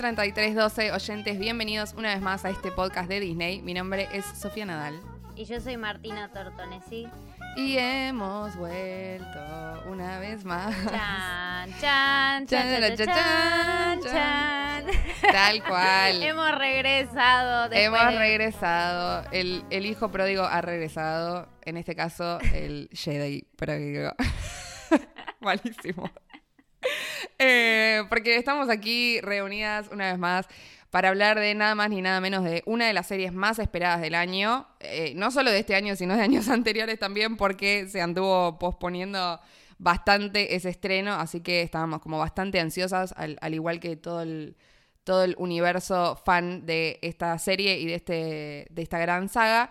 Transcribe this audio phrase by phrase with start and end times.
[0.00, 3.60] 3312 oyentes, bienvenidos una vez más a este podcast de Disney.
[3.60, 4.98] Mi nombre es Sofía Nadal.
[5.36, 7.06] Y yo soy Martina Tortonesi.
[7.54, 9.38] Y hemos vuelto
[9.90, 10.74] una vez más.
[10.90, 14.84] Chan, chan, chan, chan, chan,
[15.20, 16.22] Tal cual.
[16.22, 17.70] hemos regresado.
[17.70, 19.26] Hemos regresado.
[19.32, 21.46] El, el hijo pródigo ha regresado.
[21.60, 24.14] En este caso, el Jedi pródigo.
[25.40, 26.10] Malísimo.
[27.42, 30.46] Eh, porque estamos aquí reunidas una vez más
[30.90, 34.02] para hablar de nada más ni nada menos de una de las series más esperadas
[34.02, 34.66] del año.
[34.80, 39.40] Eh, no solo de este año, sino de años anteriores también, porque se anduvo posponiendo
[39.78, 44.56] bastante ese estreno, así que estábamos como bastante ansiosas, al, igual que todo el,
[45.04, 49.70] todo el universo fan de esta serie y de, este, de esta gran saga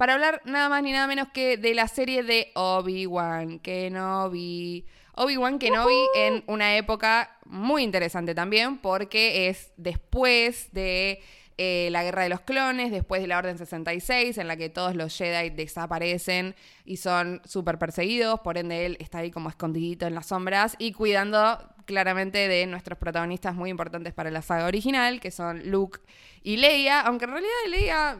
[0.00, 4.86] para hablar nada más ni nada menos que de la serie de Obi-Wan Kenobi.
[5.22, 11.20] Obi-Wan Kenobi en una época muy interesante también porque es después de
[11.58, 14.96] eh, la Guerra de los Clones, después de la Orden 66, en la que todos
[14.96, 16.54] los Jedi desaparecen
[16.86, 20.92] y son súper perseguidos, por ende él está ahí como escondidito en las sombras y
[20.92, 26.00] cuidando claramente de nuestros protagonistas muy importantes para la saga original, que son Luke
[26.42, 28.18] y Leia, aunque en realidad Leia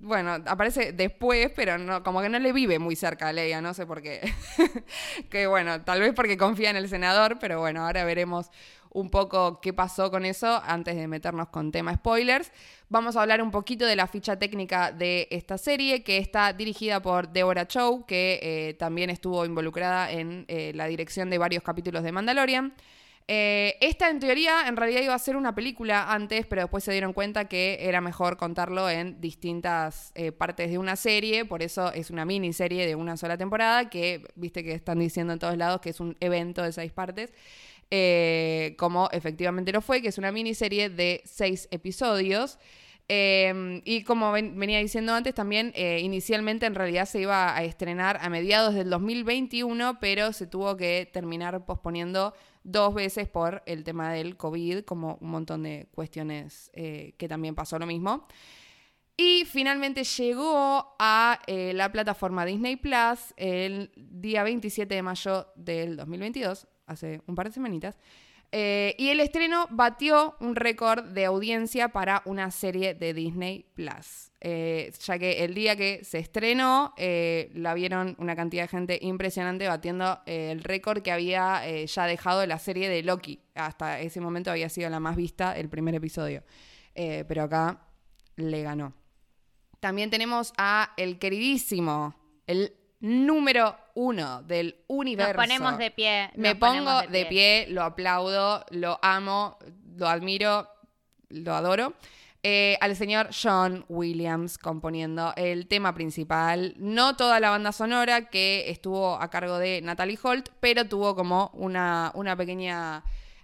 [0.00, 3.74] bueno, aparece después, pero no, como que no le vive muy cerca a Leia, no
[3.74, 4.20] sé por qué.
[5.30, 8.50] que bueno, tal vez porque confía en el senador, pero bueno, ahora veremos
[8.90, 12.52] un poco qué pasó con eso antes de meternos con tema spoilers.
[12.88, 17.02] Vamos a hablar un poquito de la ficha técnica de esta serie, que está dirigida
[17.02, 22.02] por Deborah Chow, que eh, también estuvo involucrada en eh, la dirección de varios capítulos
[22.02, 22.72] de Mandalorian.
[23.30, 26.92] Eh, esta en teoría en realidad iba a ser una película antes, pero después se
[26.92, 31.92] dieron cuenta que era mejor contarlo en distintas eh, partes de una serie, por eso
[31.92, 35.82] es una miniserie de una sola temporada, que viste que están diciendo en todos lados
[35.82, 37.30] que es un evento de seis partes,
[37.90, 42.58] eh, como efectivamente lo fue, que es una miniserie de seis episodios.
[43.10, 48.74] y como venía diciendo antes, también inicialmente en realidad se iba a estrenar a mediados
[48.74, 52.34] del 2021, pero se tuvo que terminar posponiendo
[52.68, 57.54] dos veces por el tema del COVID, como un montón de cuestiones eh, que también
[57.54, 58.26] pasó lo mismo.
[59.16, 65.96] Y finalmente llegó a eh, la plataforma Disney Plus el día 27 de mayo del
[65.96, 67.98] 2022, hace un par de semanitas.
[68.50, 74.30] Eh, y el estreno batió un récord de audiencia para una serie de Disney Plus.
[74.40, 78.98] Eh, ya que el día que se estrenó, eh, la vieron una cantidad de gente
[79.02, 83.40] impresionante batiendo el récord que había ya dejado la serie de Loki.
[83.54, 86.42] Hasta ese momento había sido la más vista el primer episodio.
[86.94, 87.80] pero acá
[88.36, 88.94] le ganó.
[89.80, 92.14] También tenemos a el queridísimo,
[92.46, 95.32] el número uno del universo.
[95.32, 96.30] Nos ponemos de pie.
[96.36, 97.66] Me pongo de pie.
[97.68, 99.58] lo aplaudo, lo amo,
[99.96, 100.68] lo admiro,
[101.30, 101.94] lo adoro.
[102.44, 106.74] Eh, al señor John Williams componiendo el tema principal.
[106.78, 111.50] No toda la banda sonora que estuvo a cargo de Natalie Holt, pero tuvo como
[111.54, 113.02] una, una pequeña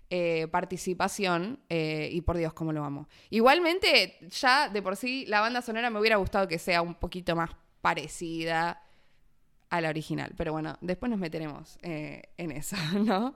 [0.09, 1.59] eh, participación.
[1.69, 3.09] Eh, y por Dios, cómo lo amo.
[3.29, 7.35] Igualmente, ya de por sí, la banda sonora me hubiera gustado que sea un poquito
[7.35, 7.51] más
[7.81, 8.84] parecida
[9.75, 10.33] a la original.
[10.37, 13.35] Pero bueno, después nos meteremos eh, en eso, ¿no?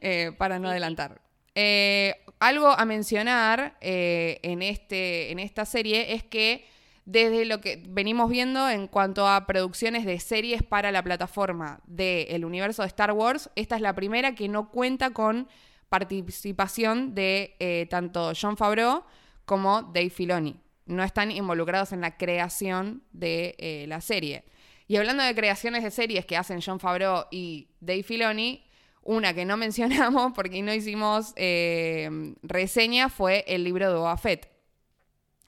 [0.00, 1.20] Eh, para no adelantar.
[1.54, 6.66] Eh, algo a mencionar en, este, en esta serie es que
[7.04, 12.44] desde lo que venimos viendo en cuanto a producciones de series para la plataforma del
[12.44, 15.48] universo de Star Wars, esta es la primera que no cuenta con
[15.88, 19.04] participación de tanto John Favreau
[19.44, 20.60] como Dave Filoni.
[20.84, 24.44] No están involucrados en la creación de la serie.
[24.88, 28.64] Y hablando de creaciones de series que hacen John Favreau y Dave Filoni,
[29.02, 34.50] una que no mencionamos porque no hicimos eh, reseña fue el libro de Boba Fett.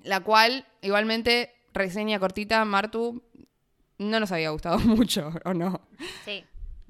[0.03, 3.23] La cual, igualmente, reseña cortita, Martu,
[3.99, 5.81] no nos había gustado mucho, ¿o no?
[6.25, 6.45] Sí.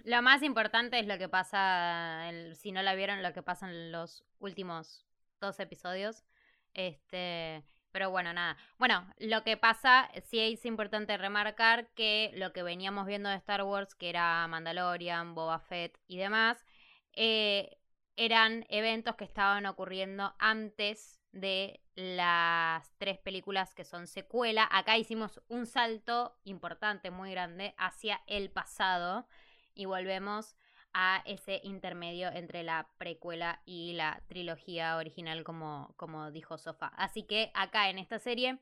[0.04, 3.92] Lo más importante es lo que pasa, si no la vieron, lo que pasa en
[3.92, 5.04] los últimos
[5.39, 6.24] dos episodios.
[6.72, 7.62] Este,
[7.93, 8.57] pero bueno, nada.
[8.79, 13.63] Bueno, lo que pasa, sí es importante remarcar que lo que veníamos viendo de Star
[13.63, 16.65] Wars, que era Mandalorian, Boba Fett y demás,
[17.13, 17.79] eh,
[18.17, 24.69] eran eventos que estaban ocurriendo antes de las tres películas que son secuela.
[24.71, 29.27] Acá hicimos un salto importante, muy grande, hacia el pasado
[29.75, 30.57] y volvemos
[31.00, 36.89] a ese intermedio entre la precuela y la trilogía original, como, como dijo Sofa.
[36.97, 38.59] Así que acá en esta serie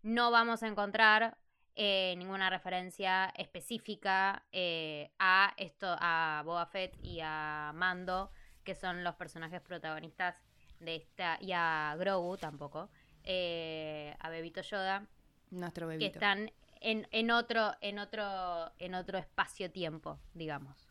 [0.00, 1.36] no vamos a encontrar
[1.74, 8.30] eh, ninguna referencia específica eh, a esto, a Boba Fett y a Mando,
[8.62, 10.36] que son los personajes protagonistas
[10.78, 12.90] de esta, y a Grogu tampoco,
[13.24, 15.08] eh, a Bebito Yoda,
[15.50, 16.12] Nuestro que bebito.
[16.12, 20.81] están en, en otro, en otro, en otro espacio-tiempo, digamos.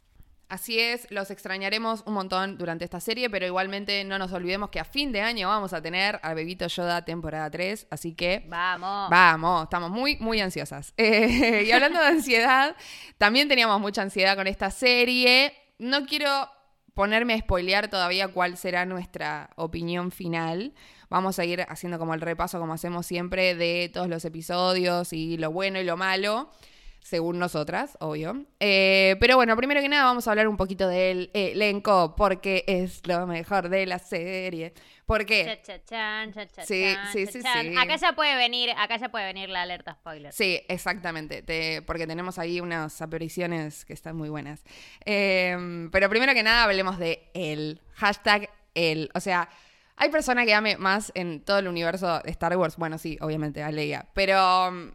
[0.51, 4.81] Así es, los extrañaremos un montón durante esta serie, pero igualmente no nos olvidemos que
[4.81, 9.09] a fin de año vamos a tener al Bebito Yoda temporada 3, así que Vamos.
[9.09, 10.93] Vamos, estamos muy, muy ansiosas.
[11.01, 12.75] Eh, y hablando de ansiedad,
[13.17, 15.53] también teníamos mucha ansiedad con esta serie.
[15.79, 16.49] No quiero
[16.93, 20.73] ponerme a spoilear todavía cuál será nuestra opinión final.
[21.09, 25.37] Vamos a ir haciendo como el repaso, como hacemos siempre, de todos los episodios y
[25.37, 26.49] lo bueno y lo malo,
[27.03, 28.45] según nosotras, obvio.
[28.59, 33.01] Eh, pero bueno, primero que nada vamos a hablar un poquito del elenco, porque es
[33.07, 34.73] lo mejor de la serie.
[35.05, 35.59] ¿Por qué?
[35.63, 37.75] Cha, cha, chan, cha, cha, Sí, chan, sí, sí, sí.
[37.77, 40.31] Acá ya puede venir, acá ya puede venir la alerta spoiler.
[40.31, 44.63] Sí, exactamente, te- porque tenemos ahí unas apariciones que están muy buenas.
[45.05, 49.09] Eh, pero primero que nada hablemos de él, hashtag él.
[49.13, 49.49] O sea,
[49.97, 53.61] hay persona que ame más en todo el universo de Star Wars, bueno, sí, obviamente,
[53.63, 54.91] a Leia, pero um,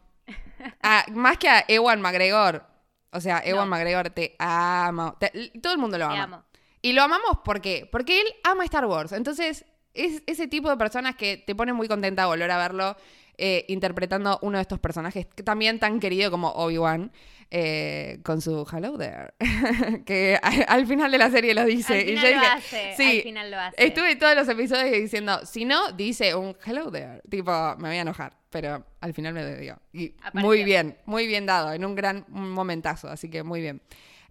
[0.82, 2.64] a- más que a Ewan McGregor,
[3.12, 3.76] o sea, Ewan No.
[3.76, 6.22] McGregor te amo, te- todo el mundo lo ama.
[6.22, 6.44] amo.
[6.82, 7.88] Y lo amamos ¿por qué?
[7.90, 9.12] Porque él ama Star Wars.
[9.12, 9.64] Entonces,
[9.94, 12.96] es ese tipo de personas que te ponen muy contenta volver a verlo
[13.38, 17.12] eh, interpretando uno de estos personajes que también tan querido como Obi-Wan.
[17.50, 19.32] eh, con su hello there
[20.04, 20.36] que
[20.66, 23.22] al final de la serie lo dice Al y yo lo dije hace, sí al
[23.22, 23.86] final lo hace.
[23.86, 28.00] estuve todos los episodios diciendo si no dice un hello there tipo me voy a
[28.00, 30.40] enojar pero al final me dio y Apareció.
[30.40, 33.82] muy bien muy bien dado en un gran momentazo así que muy bien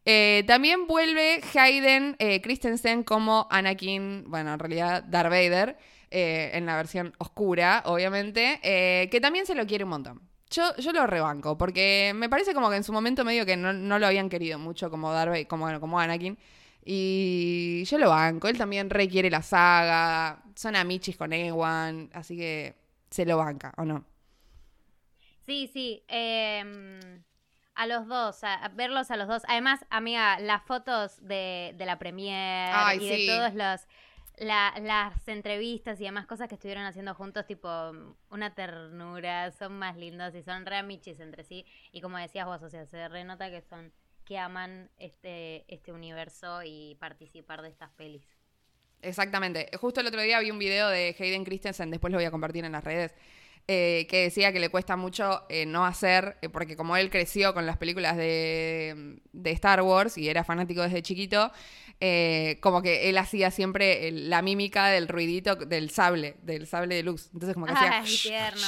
[0.04, 5.78] eh, también vuelve Hayden eh, Christensen como Anakin, bueno, en realidad Darth Vader,
[6.12, 10.22] eh, en la versión oscura, obviamente, que también se lo quiere un montón.
[10.52, 13.74] Yo, yo lo rebanco, porque me parece como que en su momento medio que no,
[13.74, 16.38] no lo habían querido mucho como Darth Vader, como, como Anakin.
[16.86, 22.76] Y yo lo banco, él también requiere la saga, son amichis con Ewan, así que
[23.10, 24.06] se lo banca, ¿o no?
[25.46, 26.04] Sí, sí.
[26.08, 27.24] em,
[27.76, 29.44] a los dos, a, a verlos a los dos.
[29.48, 33.28] Además, amiga, las fotos de, de la premier Ay, y sí.
[33.28, 33.88] de todas las,
[34.38, 37.70] la- las entrevistas y demás cosas que estuvieron haciendo juntos, tipo
[38.30, 41.66] una ternura, son más lindos y son re amichis entre sí.
[41.92, 43.92] Y como decías vos, o sea, se renota que son
[44.26, 48.26] que aman este, este universo y participar de estas pelis.
[49.02, 49.70] Exactamente.
[49.80, 52.66] Justo el otro día vi un video de Hayden Christensen, después lo voy a compartir
[52.66, 53.14] en las redes,
[53.68, 57.54] eh, que decía que le cuesta mucho eh, no hacer, eh, porque como él creció
[57.54, 61.52] con las películas de, de Star Wars y era fanático desde chiquito,
[62.62, 67.04] como que él hacía siempre el- la mímica del ruidito del sable, del sable de
[67.04, 67.30] luz.
[67.34, 68.00] Entonces como que hacía...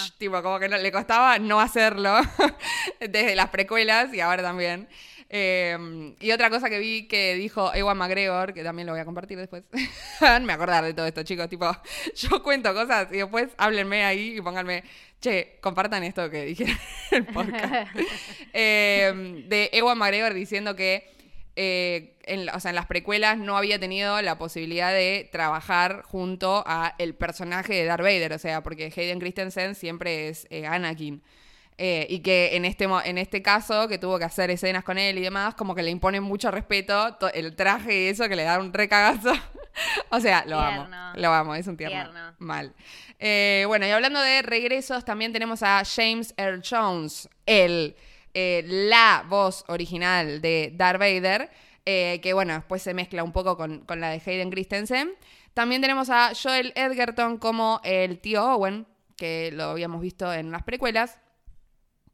[0.17, 2.15] Tipo, como que no- le costaba no hacerlo
[3.00, 4.88] desde las precuelas y ahora también.
[5.29, 9.06] Eh, y otra cosa que vi que dijo Ewan McGregor, que también lo voy a
[9.06, 9.63] compartir después.
[10.41, 11.50] Me acordar de todo esto, chicos.
[11.50, 11.69] Tipo,
[12.15, 14.83] yo cuento cosas y después háblenme ahí y pónganme,
[15.19, 16.65] che, compartan esto que dije
[17.12, 17.91] en el podcast.
[18.53, 21.12] Eh, de Ewan McGregor diciendo que
[21.59, 26.63] eh, en, o sea, en las precuelas no había tenido la posibilidad de trabajar junto
[26.68, 31.24] a el personaje de Darth Vader, o sea, porque Hayden Christensen siempre es eh, Anakin.
[31.79, 35.19] Eh, y que en este, en este caso, que tuvo que hacer escenas con él
[35.19, 38.43] y demás, como que le imponen mucho respeto to- el traje y eso, que le
[38.43, 39.31] da un recagazo.
[40.10, 40.88] o sea, lo amo.
[40.88, 41.13] Tierno.
[41.15, 42.01] Lo amo, es un tierno.
[42.03, 42.34] Tierno.
[42.39, 42.74] Mal.
[43.19, 47.96] Eh, bueno, y hablando de regresos, también tenemos a James Earl Jones, el,
[48.34, 51.50] eh, la voz original de Darth Vader,
[51.86, 55.12] que bueno, después se mezcla un poco con, con la de Hayden Christensen.
[55.53, 60.63] También tenemos a Joel Edgerton como el tío Owen, que lo habíamos visto en las
[60.63, 61.17] precuelas.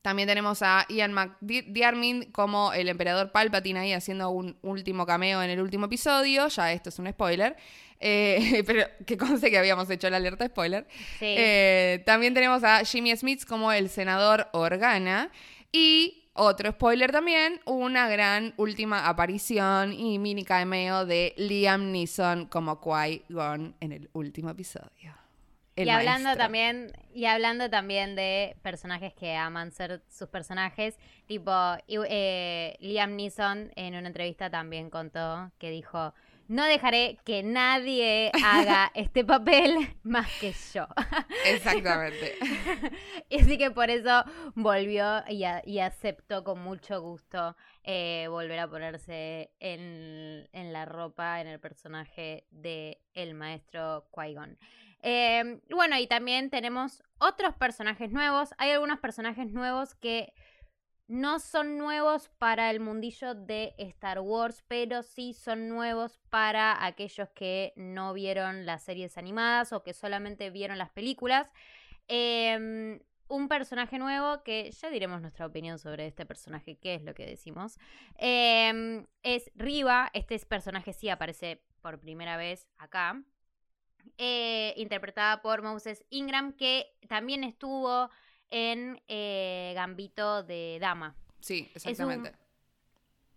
[0.04, 5.50] También tenemos a Ian McDiarmid como el emperador Palpatine ahí haciendo un último cameo en
[5.50, 6.50] el último episodio.
[6.50, 7.56] Ya esto es un spoiler.
[8.02, 10.86] Eh, pero que conste que habíamos hecho la alerta spoiler.
[11.20, 11.36] Sí.
[11.38, 15.32] Eh, también tenemos a Jimmy Smith como el senador Organa.
[15.72, 22.82] Y otro spoiler también, una gran última aparición y mini cameo de Liam Neeson como
[22.82, 25.23] Qui-Gon en el último episodio.
[25.76, 26.44] El y hablando maestro.
[26.46, 31.52] también y hablando también de personajes que aman ser sus personajes tipo
[31.88, 36.14] eh, Liam Neeson en una entrevista también contó que dijo
[36.48, 40.86] no dejaré que nadie haga este papel más que yo
[41.46, 42.36] Exactamente.
[43.30, 44.24] y así que por eso
[44.56, 50.86] volvió y, a- y aceptó con mucho gusto eh, volver a ponerse en, en la
[50.86, 54.58] ropa, en el personaje de el maestro Qui-Gon.
[55.04, 58.54] Eh, bueno, y también tenemos otros personajes nuevos.
[58.58, 60.34] Hay algunos personajes nuevos que
[61.08, 67.30] no son nuevos para el mundillo de Star Wars, pero sí son nuevos para aquellos
[67.32, 71.52] que no vieron las series animadas o que solamente vieron las películas.
[72.08, 77.14] Em, un personaje nuevo que ya diremos nuestra opinión sobre este personaje, qué es lo
[77.14, 77.78] que decimos.
[78.18, 83.22] Em, es Riva, este personaje sí aparece por primera vez acá.
[84.18, 88.10] Eh, interpretada por Moses Ingram, que también estuvo
[88.52, 91.16] en eh, Gambito de Dama.
[91.40, 92.32] Sí, exactamente.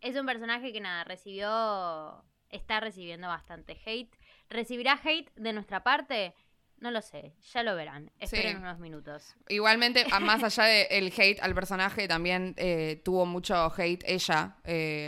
[0.00, 4.14] Es un, personaje que nada, recibió, está recibiendo bastante hate.
[4.50, 6.34] ¿Recibirá hate de nuestra parte?
[6.78, 8.12] No lo sé, ya lo verán.
[8.20, 9.34] Esperen unos minutos.
[9.48, 14.58] Igualmente, más allá del hate al personaje, también eh, tuvo mucho hate ella,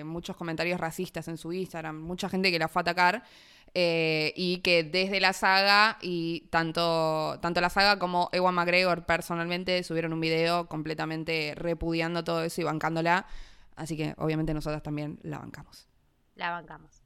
[0.05, 3.23] muchos comentarios racistas en su Instagram, mucha gente que la fue a atacar.
[3.75, 9.83] Eh, y que desde la saga y tanto, tanto la saga como Ewan McGregor personalmente
[9.83, 13.27] subieron un video completamente repudiando todo eso y bancándola.
[13.77, 15.87] Así que obviamente nosotras también la bancamos.
[16.35, 17.03] La bancamos.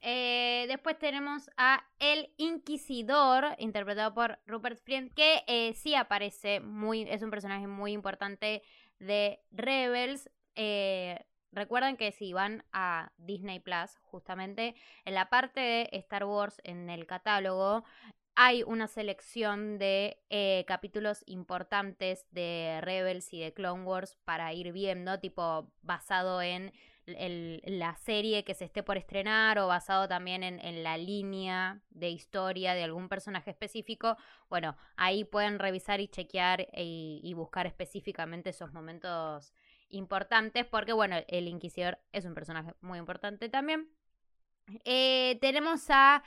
[0.00, 7.02] Eh, después tenemos a El Inquisidor, interpretado por Rupert Friend, que eh, sí aparece, muy,
[7.02, 8.62] es un personaje muy importante
[8.98, 10.30] de Rebels.
[11.52, 14.74] Recuerden que si van a Disney Plus, justamente
[15.04, 17.84] en la parte de Star Wars en el catálogo,
[18.34, 24.72] hay una selección de eh, capítulos importantes de Rebels y de Clone Wars para ir
[24.72, 26.72] viendo, tipo basado en
[27.06, 32.74] la serie que se esté por estrenar o basado también en, la línea de historia
[32.74, 34.16] de algún personaje específico.
[34.50, 39.54] Bueno, ahí pueden revisar y chequear y buscar específicamente esos momentos
[39.88, 43.88] importantes porque, bueno, el Inquisidor es un personaje muy importante también.
[44.84, 46.22] Eh, tenemos a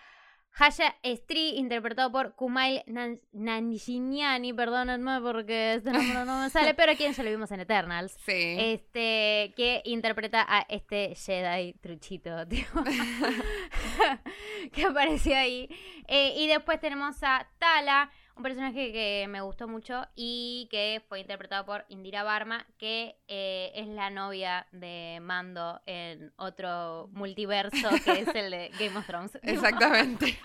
[0.57, 2.83] Haya Estri, interpretado por Kumail
[3.31, 8.17] Nanjiani, perdónenme porque este nombre no me sale, pero quien ya lo vimos en Eternals.
[8.25, 8.57] Sí.
[8.59, 12.65] Este, que interpreta a este Jedi truchito, tío,
[14.73, 15.69] que apareció ahí.
[16.07, 21.19] Eh, y después tenemos a Tala, un personaje que me gustó mucho y que fue
[21.19, 28.21] interpretado por Indira Barma, que eh, es la novia de Mando en otro multiverso que
[28.21, 29.37] es el de Game of Thrones.
[29.43, 30.39] Exactamente.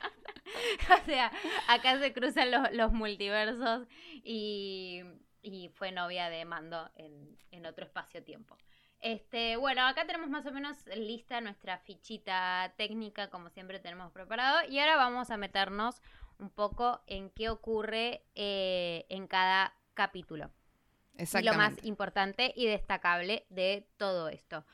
[1.02, 1.30] o sea,
[1.68, 3.86] acá se cruzan los, multiversos
[4.24, 5.04] y,
[5.74, 8.56] fue novia de Mando en, en otro espacio-tiempo.
[8.98, 14.66] Este, bueno, acá tenemos más o menos lista nuestra fichita técnica, como siempre tenemos preparado.
[14.68, 16.00] Y ahora vamos a meternos
[16.38, 20.50] un poco en qué ocurre eh, en cada capítulo.
[21.16, 24.64] Y lo más importante y destacable de todo esto.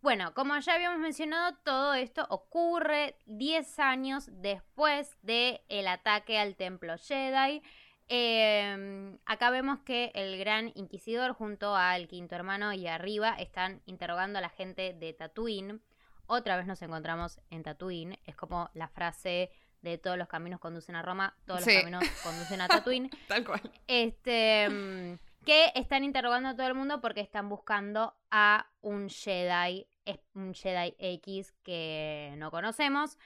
[0.00, 6.56] Bueno, como ya habíamos mencionado, todo esto ocurre 10 años después del el ataque al
[6.56, 7.62] templo Jedi.
[8.08, 14.38] Em, acá vemos que el gran inquisidor junto al quinto hermano y arriba están interrogando
[14.38, 15.80] a la gente de Tatooine.
[16.26, 18.18] Otra vez nos encontramos en Tatooine.
[18.26, 19.50] Es como la frase
[19.82, 23.10] de todos los caminos conducen a Roma, todos los caminos conducen a Tatooine.
[23.28, 23.60] Tal cual.
[23.86, 29.86] Este, mm, que están interrogando a todo el mundo porque están buscando a un Jedi,
[30.34, 33.18] un Jedi X que no conocemos.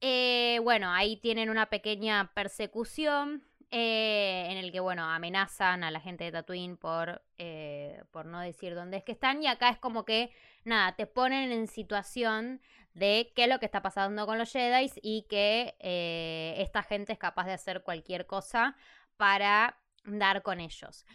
[0.00, 6.00] Eh, bueno, ahí tienen una pequeña persecución eh, en el que, bueno, amenazan a la
[6.00, 9.42] gente de Tatooine por, eh, por no decir dónde es que están.
[9.42, 10.30] Y acá es como que,
[10.64, 12.62] nada, te ponen en situación
[12.98, 17.12] de qué es lo que está pasando con los Jedi y que eh, esta gente
[17.12, 18.76] es capaz de hacer cualquier cosa
[19.16, 21.06] para dar con ellos.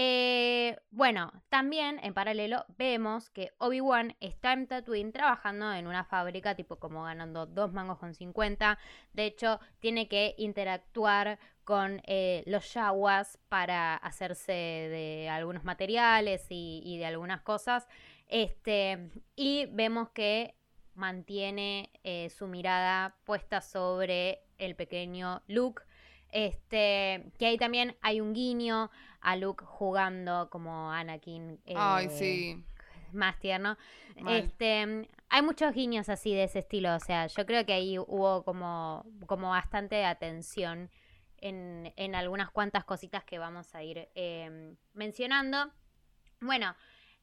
[0.00, 6.54] Eh, bueno, también en paralelo vemos que Obi-Wan está en Tatooine trabajando en una fábrica,
[6.54, 8.78] tipo como ganando dos mangos con 50.
[9.12, 16.80] De hecho, tiene que interactuar con eh, los yaguas para hacerse de algunos materiales y,
[16.84, 17.88] y, de algunas cosas.
[18.28, 20.57] Este, y vemos que
[20.98, 25.82] mantiene eh, su mirada puesta sobre el pequeño Luke.
[26.30, 28.90] Este, que ahí también hay un guiño
[29.20, 31.58] a Luke jugando como Anakin.
[31.74, 32.62] Ay, sí.
[33.12, 33.78] Más tierno.
[34.28, 36.94] Este, hay muchos guiños así de ese estilo.
[36.94, 40.90] O sea, yo creo que ahí hubo como, como bastante atención
[41.38, 45.70] en, en algunas cuantas cositas que vamos a ir em, mencionando.
[46.40, 46.74] Bueno,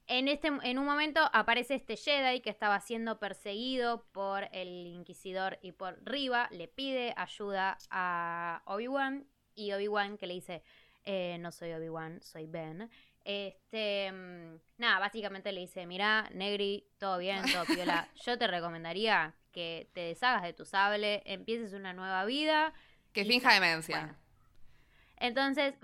[0.08, 5.58] en, este, en un momento aparece este Jedi que estaba siendo perseguido por el Inquisidor
[5.62, 6.48] y por Riva.
[6.52, 9.28] Le pide ayuda a Obi-Wan.
[9.56, 10.64] Y Obi-Wan que le dice:
[11.06, 12.90] eh, No soy Obi-Wan, soy Ben.
[13.24, 18.08] Este, mm, nada, básicamente le dice: Mira, Negri, todo bien, todo piola.
[18.26, 22.74] Yo te recomendaría que te deshagas de tu sable, empieces una nueva vida.
[23.12, 24.20] Que finja demencia.
[25.18, 25.76] Entonces,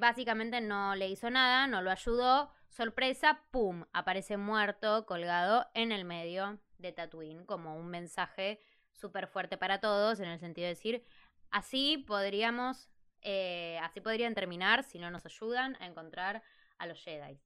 [0.00, 3.84] básicamente no le hizo nada, no lo ayudó sorpresa, ¡pum!
[3.92, 8.60] aparece muerto, colgado en el medio de Tatooine, como un mensaje
[8.92, 11.04] súper fuerte para todos, en el sentido de decir,
[11.50, 16.42] así podríamos, eh, así podrían terminar si no nos ayudan a encontrar
[16.78, 17.38] a los Jedi.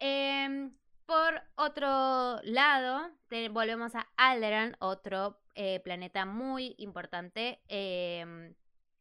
[0.00, 3.10] Em, por otro lado,
[3.50, 7.62] volvemos a Alderan, otro eh, planeta muy importante.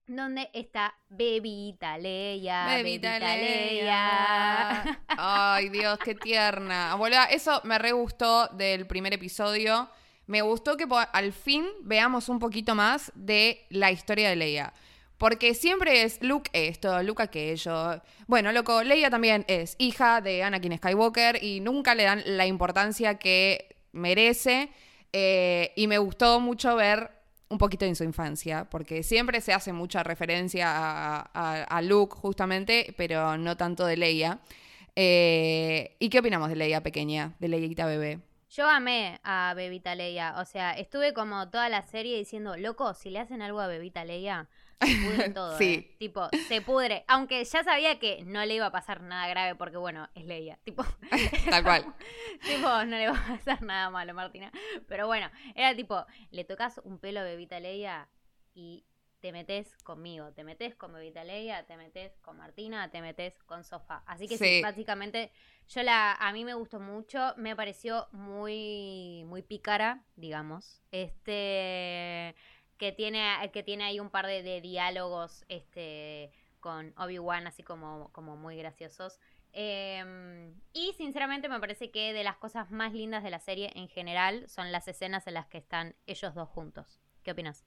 [0.08, 2.66] Donde está Bebita Leia.
[2.66, 5.02] Bebita, Leia.
[5.10, 6.94] Ay, Dios, qué tierna.
[6.94, 9.90] Abuela, eso me re gustó del primer episodio.
[10.26, 14.74] Me gustó que al fin veamos un poquito más de la historia de Leia.
[15.18, 18.02] Porque siempre es Luke esto, Luke aquello.
[18.28, 23.16] Bueno, loco, Leia también es hija de Anakin Skywalker y nunca le dan la importancia
[23.20, 24.70] que merece.
[25.12, 27.17] Eh, y me gustó mucho ver
[27.50, 33.38] un poquito en su infancia, porque siempre se hace mucha referencia a, Luke justamente, pero
[33.38, 34.40] no tanto de Leia.
[34.96, 38.20] Eh, ¿Y qué opinamos de Leia pequeña, de Leia bebé?
[38.50, 43.10] Yo amé a Bebita Leia, o sea, estuve como toda la serie diciendo, loco, si
[43.10, 44.48] le hacen algo a Bebita Leia,
[44.82, 45.58] se pudre todo.
[45.58, 45.74] sí.
[45.74, 45.96] ¿eh?
[46.00, 47.04] Tipo, se pudre.
[47.08, 50.60] Aunque ya sabía que no le iba a pasar nada grave porque, bueno, es Leia.
[50.64, 50.86] Tipo,
[51.50, 51.86] tal cual.
[52.44, 54.52] tipo, no le va a pasar nada malo, Martina.
[54.88, 58.08] Pero bueno, era tipo, le tocas un pelo a Bebita Leia
[58.54, 58.86] y
[59.20, 63.64] te metes conmigo, te metes con Bebita Leia, te metes con Martina, te metes con
[63.64, 64.04] Sofa.
[64.06, 64.62] Así que sí.
[64.62, 65.32] básicamente
[65.68, 70.82] yo la a mí me gustó mucho, me pareció muy muy pícara, digamos.
[70.92, 72.36] Este
[72.78, 78.36] que tiene, que tiene ahí un par de, diálogos este, con Obi-Wan, así como, como
[78.36, 79.20] muy graciosos.
[79.54, 83.88] Em, y sinceramente me parece que de las cosas más lindas de la serie en
[83.88, 87.00] general son las escenas en las que están ellos dos juntos.
[87.24, 87.66] ¿Qué opinas?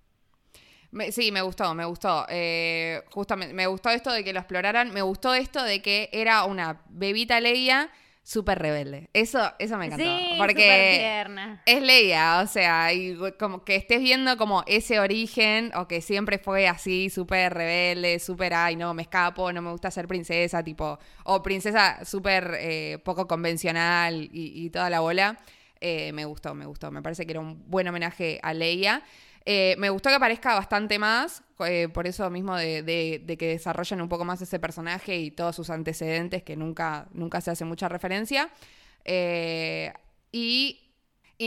[1.10, 2.26] sí, me gustó, me gustó.
[2.28, 4.92] Eh, justamente, me gustó esto de que lo exploraran.
[4.92, 7.90] Me gustó esto de que era una bebita Leia
[8.22, 9.08] súper rebelde.
[9.12, 10.04] Eso, eso me encantó.
[10.04, 11.24] Sí, porque
[11.66, 16.38] es Leia, o sea, y como que estés viendo como ese origen, o que siempre
[16.38, 20.98] fue así, súper rebelde, súper, ay, no, me escapo, no me gusta ser princesa, tipo,
[21.24, 25.38] o princesa súper eh, poco convencional y, toda la bola.
[25.80, 26.90] Eh, me gustó, me gustó.
[26.90, 29.02] Me parece que era un buen homenaje a Leia.
[29.44, 34.08] Eh, me gustó que aparezca bastante más, eh, por eso mismo de, que desarrollen un
[34.08, 38.50] poco más ese personaje y todos sus antecedentes, que nunca, nunca se hace mucha referencia.
[39.04, 39.92] Eh,
[40.32, 40.80] y,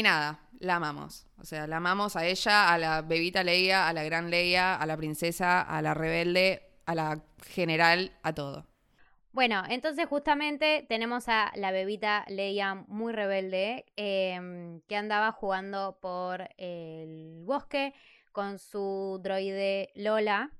[0.03, 1.27] nada, la amamos.
[1.39, 4.85] O sea, la amamos a ella, a la bebita Leia, a la gran Leia, a
[4.85, 8.72] la princesa, a la rebelde, a la general, a todo.
[9.33, 16.49] Bueno, entonces justamente tenemos a la bebita Leia muy rebelde em, que andaba jugando por
[16.57, 17.95] el bosque
[18.31, 20.51] con su droide Lola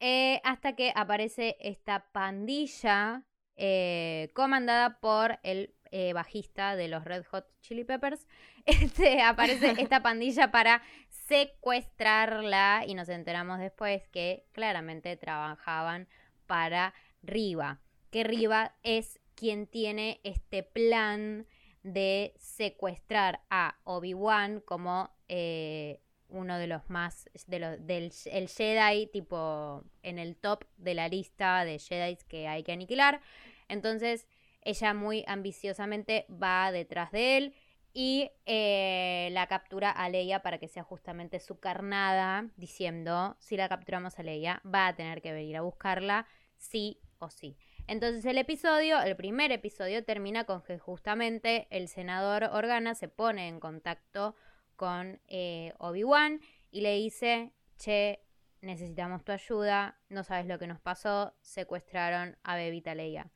[0.00, 3.24] eh, hasta que aparece esta pandilla
[3.56, 8.26] eh, comandada por el eh, bajista de los Red Hot Chili Peppers.
[8.66, 16.06] Este, aparece esta pandilla para secuestrarla y nos enteramos después que claramente trabajaban
[16.46, 21.46] para Riva que Riva es quien tiene este plan
[21.82, 29.84] de secuestrar a Obi-Wan como eh, uno de los más de del el Jedi tipo
[30.02, 33.20] en el top de la lista de Jedi que hay que aniquilar.
[33.68, 34.26] Entonces
[34.62, 37.54] ella muy ambiciosamente va detrás de él
[37.92, 43.68] y eh, la captura a Leia para que sea justamente su carnada, diciendo, si la
[43.68, 47.56] capturamos a Leia, va a tener que venir a buscarla, sí o sí.
[47.86, 53.48] Entonces el episodio, el primer episodio, termina con que justamente el senador Organa se pone
[53.48, 54.36] en contacto
[54.76, 56.40] con eh, Obi-Wan
[56.70, 58.24] y le dice, che,
[58.62, 63.30] necesitamos tu ayuda, no sabes lo que nos pasó, secuestraron a Bebita Leia.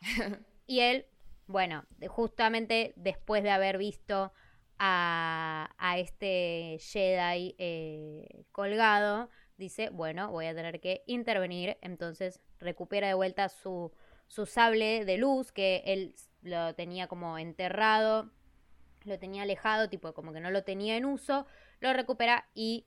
[0.66, 1.06] y él,
[1.46, 4.32] bueno, justamente después de haber visto
[4.78, 13.14] a, este Jedi eh, colgado, dice, bueno, voy a tener que intervenir, entonces recupera de
[13.14, 13.92] vuelta su,
[14.26, 18.30] su sable de luz, que él lo tenía como enterrado,
[19.04, 21.46] lo tenía alejado, tipo como que no lo tenía en uso,
[21.80, 22.86] lo recupera y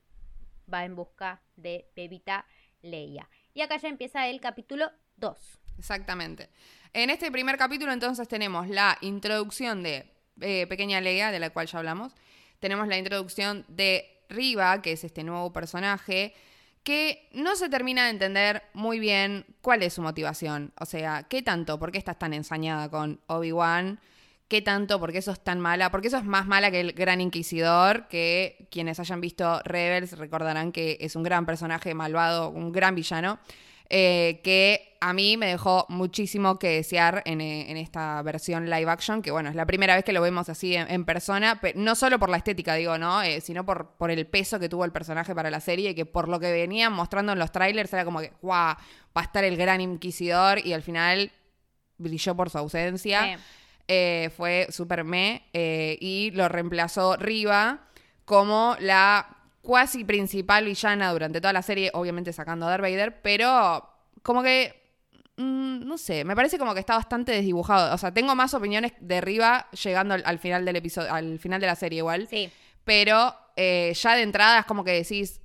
[0.71, 2.45] va en busca de Bebita
[2.82, 3.29] Leia.
[3.53, 5.60] Y acá ya empieza el capítulo 2.
[5.77, 6.49] Exactamente.
[6.93, 11.67] En este primer capítulo entonces tenemos la introducción de eh, Pequeña Leia, de la cual
[11.67, 12.13] ya hablamos.
[12.60, 16.34] Tenemos la introducción de Riva, que es este nuevo personaje
[16.84, 20.74] que no se termina de entender muy bien cuál es su motivación.
[20.80, 21.80] O sea, ¿qué tanto?
[21.80, 24.00] ¿Por qué estás tan ensañada con Obi-Wan?
[24.48, 25.00] ¿Qué tanto?
[25.00, 25.92] ¿Por qué eso es tan mala?
[25.92, 30.72] Porque eso es más mala que el Gran Inquisidor, que quienes hayan visto Rebels recordarán
[30.72, 33.39] que es un gran personaje malvado, un gran villano.
[33.89, 38.91] Eh, que a mí me dejó muchísimo que desear en, eh, en esta versión live
[38.91, 41.73] action, que bueno, es la primera vez que lo vemos así en, en persona, pe-
[41.75, 43.21] no solo por la estética, digo, ¿no?
[43.21, 46.28] Eh, sino por, por el peso que tuvo el personaje para la serie, que por
[46.28, 49.56] lo que venían mostrando en los trailers era como que, guau, va a estar el
[49.56, 51.32] gran inquisidor y al final
[51.97, 53.38] brilló por su ausencia.
[53.38, 53.43] Sí.
[53.91, 57.88] Eh, fue super me eh, y lo reemplazó Riva
[58.23, 63.88] como la cuasi principal villana durante toda la serie, obviamente sacando a Darth Vader, pero
[64.24, 64.74] como que
[65.38, 67.93] mm, no sé, me parece como que está bastante desdibujado.
[67.93, 71.62] O sea, tengo más opiniones de Riva llegando al, al final del episodio, al final
[71.62, 72.50] de la serie igual, Sí.
[72.84, 75.41] pero eh, ya de entrada es como que decís,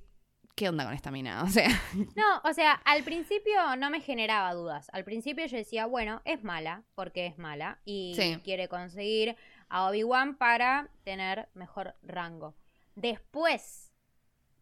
[0.55, 1.43] ¿qué onda con esta mina?
[1.43, 1.67] O sea,
[2.15, 4.87] No, o sea, al principio no me generaba dudas.
[4.93, 8.39] Al principio yo decía, bueno, es mala, porque es mala, y Sí.
[8.43, 9.35] quiere conseguir
[9.69, 12.53] a Obi-Wan para tener mejor rango.
[12.95, 13.84] Después,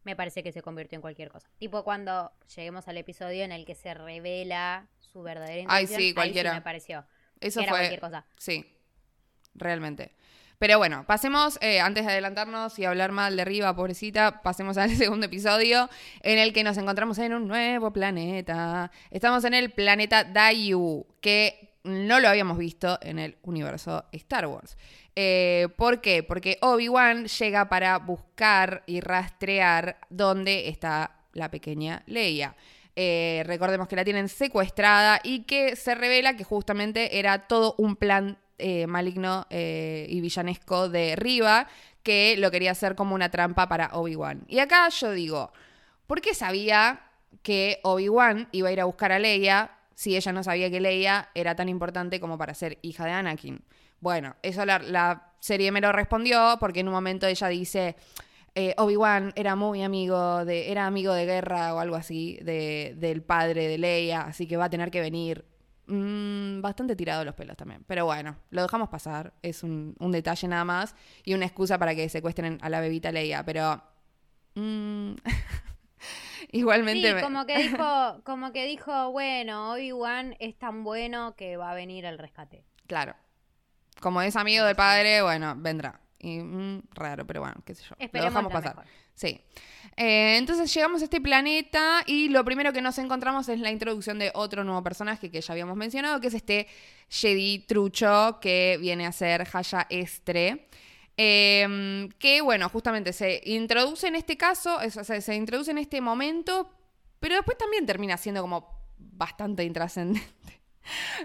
[0.04, 1.50] me parece que se convirtió en cualquier cosa.
[1.58, 6.00] Tipo cuando lleguemos al episodio en el que se revela su verdadera Ay, intención.
[6.00, 6.54] sí, ahí cualquiera.
[6.54, 7.06] me pareció.
[7.40, 7.80] eso era fue...
[7.80, 8.26] cualquier cosa.
[8.38, 8.66] Sí,
[9.56, 10.16] realmente.
[10.60, 14.92] Pero bueno, pasemos, eh, antes de adelantarnos y hablar mal de Riva, pobrecita, pasemos al
[14.96, 15.90] segundo episodio
[16.22, 18.92] en el que nos encontramos en un nuevo planeta.
[19.12, 24.78] Estamos en el planeta Dayu, que no lo habíamos visto en el universo Star Wars.
[25.16, 26.24] Eh, ¿Por qué?
[26.24, 32.56] Porque Obi-Wan llega para buscar y rastrear dónde está la pequeña Leia.
[32.96, 37.96] Eh, recordemos que la tienen secuestrada y que se revela que justamente era todo un
[37.96, 41.68] plan eh, maligno y villanesco de Riva
[42.04, 44.46] que lo quería hacer como una trampa para Obi-Wan.
[44.48, 45.52] Y acá yo digo,
[46.06, 47.02] ¿por qué sabía
[47.42, 51.30] que Obi-Wan iba a ir a buscar a Leia si ella no sabía que Leia
[51.36, 53.62] era tan importante como para ser hija de Anakin?
[54.00, 57.98] Bueno, eso la, serie me lo respondió porque en un momento ella dice,
[58.56, 63.24] eh, Obi-Wan era muy amigo de, era amigo de guerra o algo así, de, del
[63.24, 65.46] padre de Leia, así que va a tener que venir.
[65.88, 67.84] Mm, bastante tirado los pelos también.
[67.88, 69.34] Pero bueno, lo dejamos pasar.
[69.42, 73.12] Es un, un detalle nada más y una excusa para que secuestren a la bebita
[73.12, 73.44] Leia.
[73.44, 73.82] Pero.
[74.56, 75.14] mm,
[76.54, 77.10] igualmente.
[77.10, 81.72] Sí, me- como que dijo, como que dijo, bueno, Obi-Wan es tan bueno que va
[81.72, 82.64] a venir al rescate.
[82.88, 83.16] Claro.
[84.00, 86.00] Como es amigo del padre, bueno, vendrá.
[86.20, 87.96] Y mm, raro, pero bueno, qué sé yo.
[88.00, 88.76] Esperemos lo dejamos pasar.
[88.78, 88.90] mejor.
[89.14, 89.40] Sí.
[89.98, 94.18] Eh, entonces llegamos a este planeta y lo primero que nos encontramos es la introducción
[94.18, 96.68] de otro nuevo personaje que ya habíamos mencionado, que es este
[97.10, 100.68] Jedi trucho que viene a ser Haya Estre.
[101.18, 105.78] Eh, que bueno, justamente se introduce en este caso, es- o sea, se introduce en
[105.78, 106.70] este momento,
[107.20, 110.28] pero después también termina siendo como bastante intrascendente.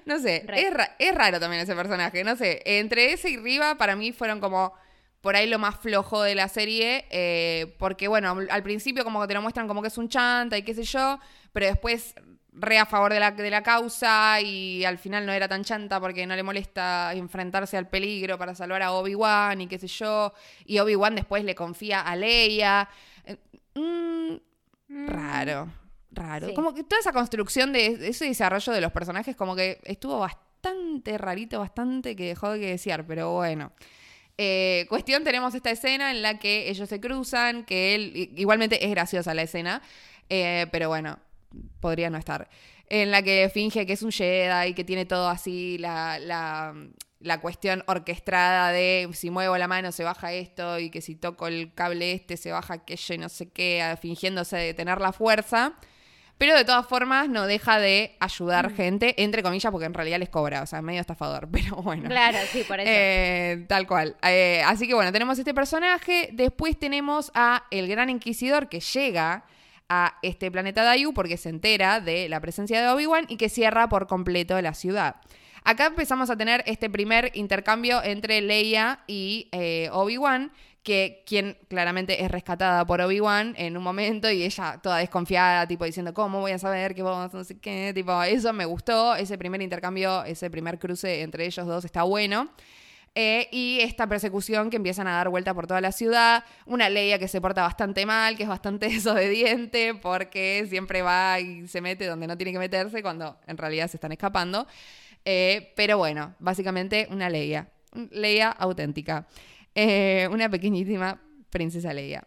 [0.07, 2.62] No sé, es, ra- es raro también ese personaje, no sé.
[2.64, 4.72] Entre ese y Riva para mí fueron como
[5.20, 9.27] por ahí lo más flojo de la serie, eh, porque bueno, al principio como que
[9.27, 11.18] te lo muestran como que es un chanta y qué sé yo,
[11.53, 12.14] pero después
[12.61, 16.01] re a favor de la, de la causa y al final no era tan chanta
[16.01, 20.33] porque no le molesta enfrentarse al peligro para salvar a Obi-Wan y qué sé yo,
[20.64, 22.88] y Obi-Wan después le confía a Leia.
[23.25, 23.37] Eh,
[23.75, 25.68] mm, raro,
[26.11, 26.49] raro.
[26.49, 26.55] Sí.
[26.55, 31.16] Como que toda esa construcción de ese desarrollo de los personajes como que estuvo bastante
[31.18, 33.73] rarito, bastante que dejó de que desear, pero bueno.
[34.40, 38.90] Eh, cuestión, tenemos esta escena en la que ellos se cruzan, que él, igualmente es
[38.90, 39.83] graciosa la escena,
[40.29, 41.18] eh, pero bueno,
[41.81, 42.49] podría no estar.
[42.89, 46.75] En la que finge que es un Jedi y que tiene todo así, la, la,
[47.21, 51.49] la cuestión orquestada de si muevo la mano se baja esto y que si toco
[51.49, 55.75] el cable este se baja aquello y no sé qué, fingiéndose de tener la fuerza.
[56.39, 60.29] Pero de todas formas no deja de ayudar gente, entre comillas, porque en realidad les
[60.29, 62.09] cobra, o sea, medio estafador, pero bueno.
[62.09, 62.89] Claro, sí, por eso.
[62.91, 64.17] Eh, tal cual.
[64.23, 66.31] Eh, así que bueno, tenemos este personaje.
[66.33, 69.45] Después tenemos a el Gran Inquisidor que llega
[69.88, 73.88] a este planeta Dayu porque se entera de la presencia de Obi-Wan y que cierra
[73.88, 75.16] por completo la ciudad.
[75.64, 82.24] Acá empezamos a tener este primer intercambio entre Leia y eh, Obi-Wan, que quien claramente
[82.24, 86.53] es rescatada por Obi-Wan en un momento y ella toda desconfiada, tipo diciendo, ¿cómo voy
[86.53, 87.92] a saber que vos no sé qué?
[87.94, 92.51] Tipo, eso me gustó, ese primer intercambio, ese primer cruce entre ellos dos está bueno.
[93.21, 96.45] Eh, y esta persecución que empiezan a dar vuelta por toda la ciudad.
[96.67, 101.67] Una Leia que se porta bastante mal, que es bastante desobediente, porque siempre va y
[101.67, 104.69] se mete donde no tiene que meterse cuando en realidad se están escapando.
[105.25, 107.69] Eh, pero bueno, básicamente una Leia.
[108.13, 109.27] Leia auténtica.
[109.75, 112.25] Eh, una pequeñísima princesa Leia.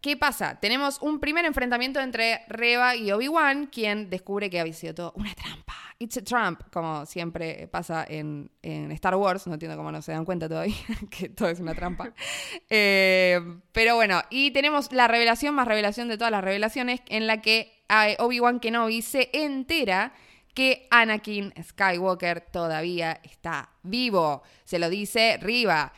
[0.00, 0.60] ¿Qué pasa?
[0.60, 5.34] Tenemos un primer enfrentamiento entre Reva y Obi-Wan, quien descubre que había sido todo una
[5.34, 5.87] trampa.
[6.00, 9.46] It's a trump, como siempre pasa en, en Star Wars.
[9.48, 10.76] No entiendo cómo no se dan cuenta todavía
[11.10, 12.12] que todo es una trampa.
[12.70, 13.40] Eh,
[13.72, 17.82] pero bueno, y tenemos la revelación más revelación de todas las revelaciones, en la que
[18.18, 20.12] Obi-Wan Kenobi se entera
[20.54, 24.42] que Anakin Skywalker todavía está vivo.
[24.64, 25.92] Se lo dice Riva.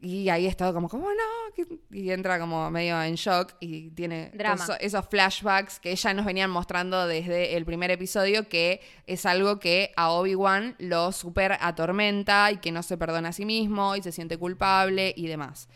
[0.00, 1.64] Y ahí está como, como no?
[1.90, 4.30] Y entra como medio en shock y tiene
[4.80, 9.92] esos flashbacks que ya nos venían mostrando desde el primer episodio, que es algo que
[9.96, 14.12] a Obi-Wan lo super atormenta y que no se perdona a sí mismo y se
[14.12, 15.68] siente culpable y demás.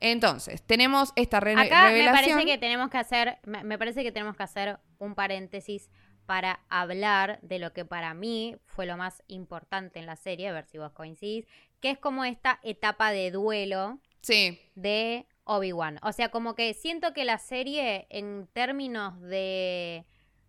[0.00, 1.92] Entonces, tenemos esta revelación.
[1.92, 5.90] Me parece que tenemos que hacer, me parece que tenemos que hacer un paréntesis
[6.26, 10.52] para hablar de lo que para mí fue lo más importante en la serie, a
[10.52, 11.46] ver si vos coincidís,
[11.80, 14.60] que es como esta etapa de duelo sí.
[14.74, 15.98] de Obi-Wan.
[16.02, 20.04] O sea, como que siento que la serie en términos de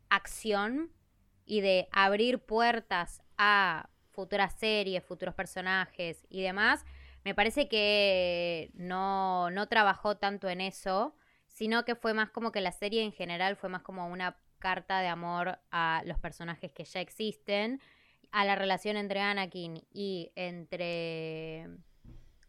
[0.09, 0.91] acción
[1.45, 6.85] y de abrir puertas a futuras series, futuros personajes y demás,
[7.23, 12.61] me parece que no, no trabajó tanto en eso, sino que fue más como que
[12.61, 16.83] la serie en general fue más como una carta de amor a los personajes que
[16.83, 17.81] ya existen,
[18.31, 21.67] a la relación entre Anakin y entre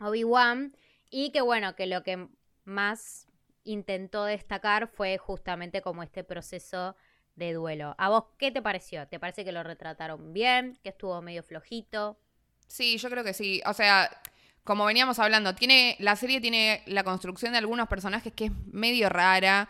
[0.00, 0.76] Obi-Wan,
[1.10, 2.28] y que bueno, que lo que
[2.64, 3.26] más
[3.64, 6.96] intentó destacar fue justamente como este proceso
[7.36, 7.94] de duelo.
[7.98, 9.06] ¿A vos qué te pareció?
[9.08, 10.78] ¿Te parece que lo retrataron bien?
[10.82, 12.18] ¿Que estuvo medio flojito?
[12.66, 13.62] Sí, yo creo que sí.
[13.66, 14.10] O sea,
[14.64, 19.08] como veníamos hablando, tiene, la serie tiene la construcción de algunos personajes que es medio
[19.08, 19.68] rara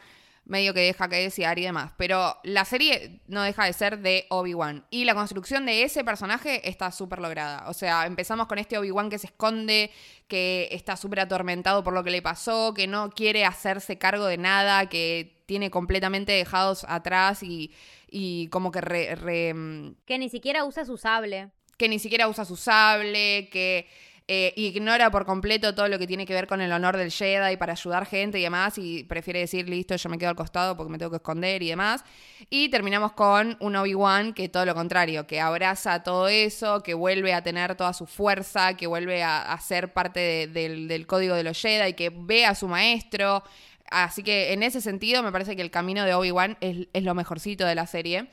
[0.48, 1.92] medio que deja que desear y demás.
[1.96, 4.84] Pero la serie no deja de ser de Obi-Wan.
[4.90, 7.68] Y la construcción de ese personaje está súper lograda.
[7.68, 9.92] O sea, empezamos con este Obi-Wan que se esconde,
[10.26, 14.38] que está súper atormentado por lo que le pasó, que no quiere hacerse cargo de
[14.38, 17.72] nada, que tiene completamente dejados atrás y,
[18.10, 21.50] y como que re, mm, Que ni siquiera usa su sable.
[21.76, 23.86] Que ni siquiera usa su sable, que
[24.30, 27.56] eh, ignora por completo todo lo que tiene que ver con el honor del Jedi
[27.56, 30.92] para ayudar gente y demás, y prefiere decir, listo, yo me quedo al costado porque
[30.92, 32.04] me tengo que esconder y demás.
[32.50, 37.32] Y terminamos con un Obi-Wan que todo lo contrario, que abraza todo eso, que vuelve
[37.32, 41.94] a tener toda su fuerza, que vuelve a, ser parte del, código de los Jedi,
[41.94, 43.42] que ve a su maestro.
[43.90, 47.64] Así que en ese sentido me parece que el camino de Obi-Wan es, lo mejorcito
[47.64, 48.28] de la serie.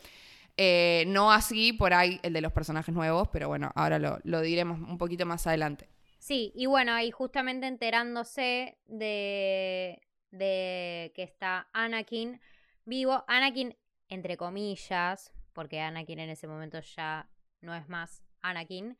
[0.57, 4.79] Eh, no así por ahí el de los personajes nuevos, pero bueno, ahora lo, diremos
[4.79, 5.89] un poquito más adelante.
[6.19, 12.39] Sí, y bueno, ahí justamente enterándose de, de que está Anakin
[12.85, 13.75] vivo, Anakin
[14.07, 17.29] entre comillas, porque Anakin en ese momento ya
[17.61, 18.97] no es más Anakin,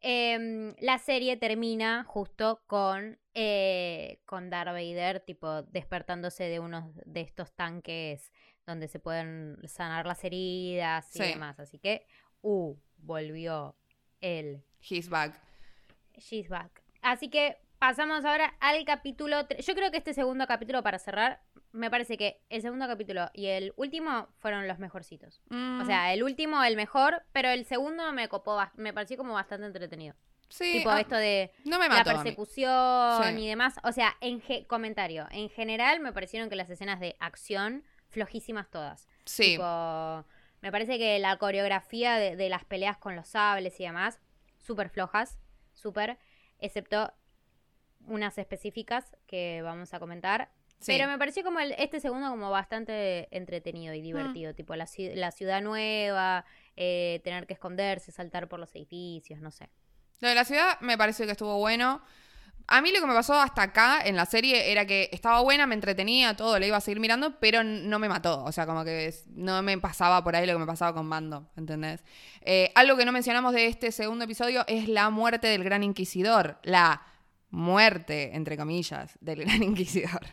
[0.00, 7.20] em, la serie termina justo con, eh, con Darth Vader, tipo despertándose de uno de
[7.20, 8.32] estos tanques
[8.66, 11.58] donde se pueden sanar las heridas y demás.
[11.60, 12.06] Así que,
[12.42, 13.76] uh, volvió
[14.20, 14.64] el...
[14.80, 15.40] He's back.
[16.16, 16.82] She's back.
[17.02, 19.46] Así que pasamos ahora al capítulo.
[19.58, 23.46] Yo creo que este segundo capítulo, para cerrar, me parece que el segundo capítulo y
[23.46, 25.42] el último fueron los mejorcitos.
[25.50, 25.86] O mm.
[25.86, 30.14] sea, el último, el mejor, pero el segundo me copó, me pareció como bastante entretenido.
[30.48, 30.74] Sí.
[30.78, 33.74] Tipo ah, esto de la persecución y demás.
[33.82, 37.82] O sea, en comentario, en general me parecieron que las escenas de acción
[38.14, 39.06] flojísimas todas.
[39.26, 39.58] Sí.
[39.58, 44.18] me parece que la coreografía de, las peleas con los sables y demás,
[44.58, 45.38] súper flojas,
[45.74, 46.18] súper,
[46.58, 47.12] excepto
[48.06, 50.50] unas específicas que vamos a comentar.
[50.86, 54.54] Pero me pareció como este segundo como bastante entretenido y divertido, mm.
[54.54, 56.44] tipo la, la, ciudad nueva,
[56.76, 59.70] eh, tener que esconderse, saltar por los edificios, no sé.
[60.20, 62.02] Lo de la ciudad me pareció que estuvo bueno.
[62.66, 65.66] A mí lo que me pasó hasta acá en la serie era que estaba buena,
[65.66, 68.42] me entretenía, todo, le iba a seguir mirando, pero no me mató.
[68.44, 71.50] O sea, como que no me pasaba por ahí lo que me pasaba con Mando,
[71.56, 72.02] ¿entendés?
[72.40, 76.58] Eh, algo que no mencionamos de este segundo episodio es la muerte del Gran Inquisidor.
[76.62, 77.02] La
[77.54, 80.26] muerte, entre comillas, del Gran Inquisidor.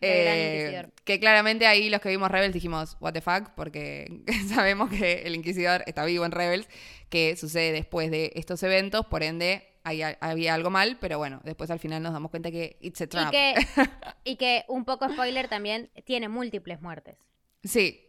[0.00, 5.22] Eh, que claramente ahí los que vimos Rebels dijimos, what the fuck, porque sabemos que
[5.22, 6.68] el Inquisidor está vivo en Rebels,
[7.08, 11.78] que sucede después de estos eventos, por ende había algo mal, pero bueno, después al
[11.78, 13.28] final nos damos cuenta que it's a trap.
[13.28, 13.54] Y que,
[14.24, 17.16] y que un poco spoiler también tiene múltiples muertes.
[17.64, 18.00] Sí.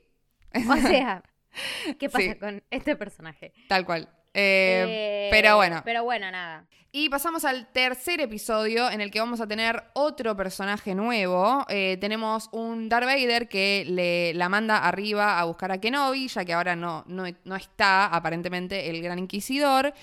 [0.53, 1.23] O sea,
[1.99, 3.53] ¿qué pasa con este personaje?
[3.67, 4.09] Tal cual.
[4.33, 5.81] Eh, eh, pero bueno.
[5.83, 6.65] Pero bueno, nada.
[6.93, 11.65] Y pasamos al tercer episodio en el que vamos a tener otro personaje nuevo.
[11.69, 16.43] Eh, tenemos un Darth Vader que le, la manda arriba a buscar a Kenobi, ya
[16.43, 19.93] que ahora no, no, no está aparentemente el Gran Inquisidor.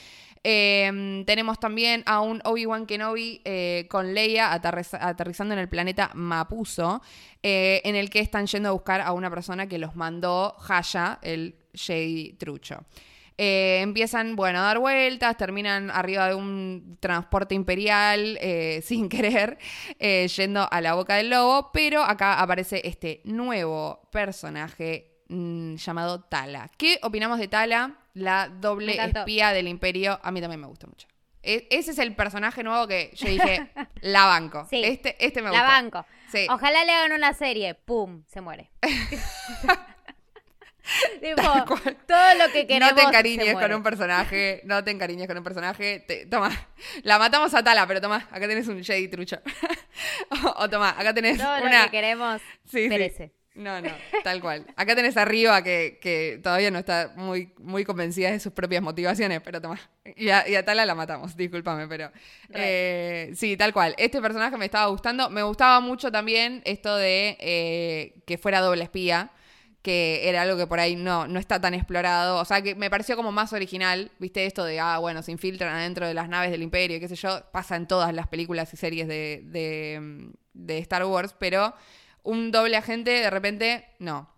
[0.50, 7.02] Em, tenemos también a un Obi-Wan Kenobi eh, con Leia aterrizando en el planeta Mapuso,
[7.42, 11.18] eh, en el que están yendo a buscar a una persona que los mandó Haya,
[11.20, 12.82] el Jedi trucho.
[13.36, 18.38] Eh, empiezan, bueno, a dar vueltas, terminan arriba de un transporte imperial
[18.82, 19.58] sin querer,
[19.98, 26.70] yendo a la boca del lobo, pero acá aparece este nuevo personaje mm, llamado Tala.
[26.78, 27.98] ¿Qué opinamos de Tala?
[28.18, 30.18] La doble espía del imperio.
[30.22, 31.06] A mí también me gusta mucho.
[31.42, 33.68] E- ese es el personaje nuevo que yo dije,
[34.00, 34.66] la banco.
[34.68, 34.82] Sí.
[34.84, 35.66] Este, este me La gusta.
[35.66, 36.06] banco.
[36.30, 36.46] Sí.
[36.50, 37.74] Ojalá le hagan una serie.
[37.74, 38.24] ¡Pum!
[38.26, 38.70] Se muere.
[41.20, 41.42] tipo,
[42.06, 45.44] todo lo que queremos No te encariñes con un personaje, no te encariñes con un
[45.44, 46.00] personaje.
[46.06, 46.50] te- toma,
[47.02, 49.38] la matamos a Tala, pero toma, acá tenés un Jedi trucho.
[50.30, 51.84] o, o toma, acá tenés Todo lo una...
[51.84, 53.30] que queremos Sí, sí.
[53.58, 53.90] No, no,
[54.22, 54.64] tal cual.
[54.76, 59.40] Acá tenés arriba que, que todavía no está muy, muy convencida de sus propias motivaciones,
[59.40, 59.80] pero toma.
[60.16, 62.12] Y a, y a Tala la matamos, discúlpame, pero.
[62.54, 63.96] eh, sí, tal cual.
[63.98, 65.28] Este personaje me estaba gustando.
[65.28, 69.32] Me gustaba mucho también esto de eh, que fuera doble espía,
[69.82, 72.38] que era algo que por ahí no, no está tan explorado.
[72.38, 74.46] O sea, que me pareció como más original, ¿viste?
[74.46, 77.16] Esto de, ah, bueno, se infiltran adentro de las naves del Imperio y qué sé
[77.16, 77.42] yo.
[77.50, 81.74] Pasa en todas las películas y series de, de, mm, de Star Wars, pero
[82.22, 84.28] un doble agente, de repente, no.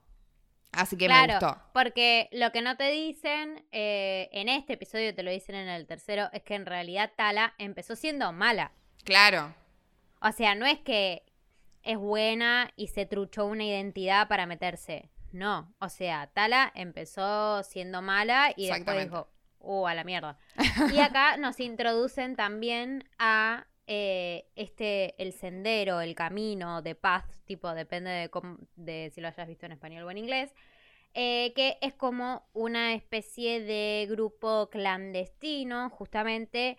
[0.73, 1.61] Así que me gustó.
[1.73, 5.87] porque lo que no te dicen eh, en este episodio, te lo dicen en el
[5.87, 8.73] tercero, es que en realidad Tala empezó siendo mala.
[9.05, 9.55] Claro,
[10.21, 11.25] O sea, no es que
[11.83, 15.11] es buena y se truchó una identidad para meterse.
[15.33, 19.29] No, o sea, Tala empezó siendo mala y después dijo,
[19.61, 20.39] uh, a la mierda.
[20.93, 27.75] Y acá nos introducen también a eh, este, el sendero, el camino de paz, tipo,
[27.75, 28.31] depende
[28.77, 30.55] de, si lo hayas visto en español o en inglés,
[31.13, 36.79] eh, que es como una especie de grupo clandestino, justamente,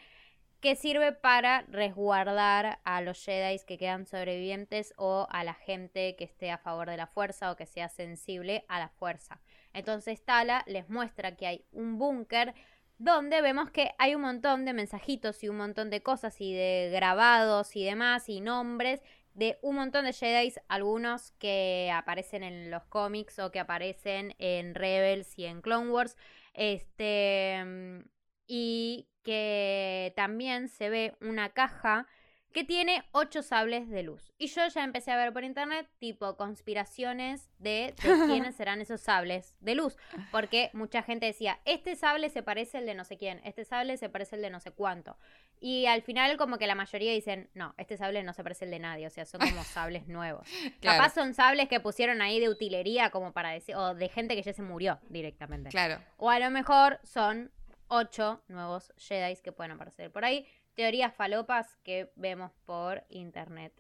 [0.62, 6.24] que sirve para resguardar a los Jedi que quedan sobrevivientes o a la gente que
[6.24, 9.41] esté a favor de la fuerza o que sea sensible a la fuerza.
[9.74, 12.54] Entonces Tala les muestra que hay un búnker
[13.02, 16.92] donde vemos que hay un montón de mensajitos y un montón de cosas y de
[16.94, 19.02] grabados y demás y nombres
[19.34, 24.76] de un montón de Jedi, algunos que aparecen en los cómics o que aparecen en
[24.76, 26.16] Rebels y en Clone Wars.
[26.54, 28.02] Este mm,
[28.46, 32.08] y que también se ve una caja
[32.52, 34.32] que tiene ocho sables de luz.
[34.38, 39.02] Y yo ya empecé a ver por internet tipo conspiraciones de, de quiénes serán esos
[39.02, 39.98] sables de luz.
[40.32, 43.98] Porque mucha gente decía, este sable se parece al de no sé quién, este sable
[43.98, 45.18] se parece al de no sé cuánto.
[45.60, 48.72] Y al final como que la mayoría dicen, no, este sable no se parece al
[48.72, 50.48] de nadie, o sea, son como sables nuevos.
[50.82, 50.98] Claro.
[50.98, 54.42] Capaz son sables que pusieron ahí de utilería como para decir, o de gente que
[54.42, 55.70] ya se murió directamente.
[55.70, 56.02] claro.
[56.18, 57.52] O a lo mejor son
[57.88, 60.48] ocho nuevos Jedi que pueden aparecer por ahí.
[60.82, 63.72] Teorías falopas que vemos por internet.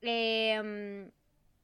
[0.00, 1.10] Eh,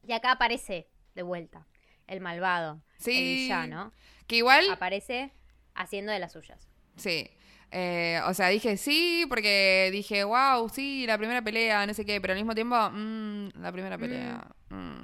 [0.06, 1.66] y acá aparece de vuelta
[2.06, 3.12] el malvado, el Sí.
[3.36, 3.90] villano.
[4.26, 5.32] Que igual, Aparece
[5.74, 6.68] haciendo de las suyas.
[6.96, 7.30] sí.
[7.74, 12.20] Eh, o sea, dije sí, porque dije, wow, sí, la primera pelea, no sé qué,
[12.20, 14.46] pero al mismo tiempo, mm, la primera pelea.
[14.68, 15.00] mm,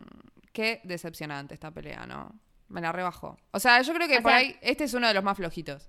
[0.53, 2.39] qué decepcionante esta pelea, ¿no?
[2.69, 3.39] Me la rebajó.
[3.53, 5.39] O sea, yo creo que O por sea- ahí, este es uno de los más
[5.39, 5.89] flojitos.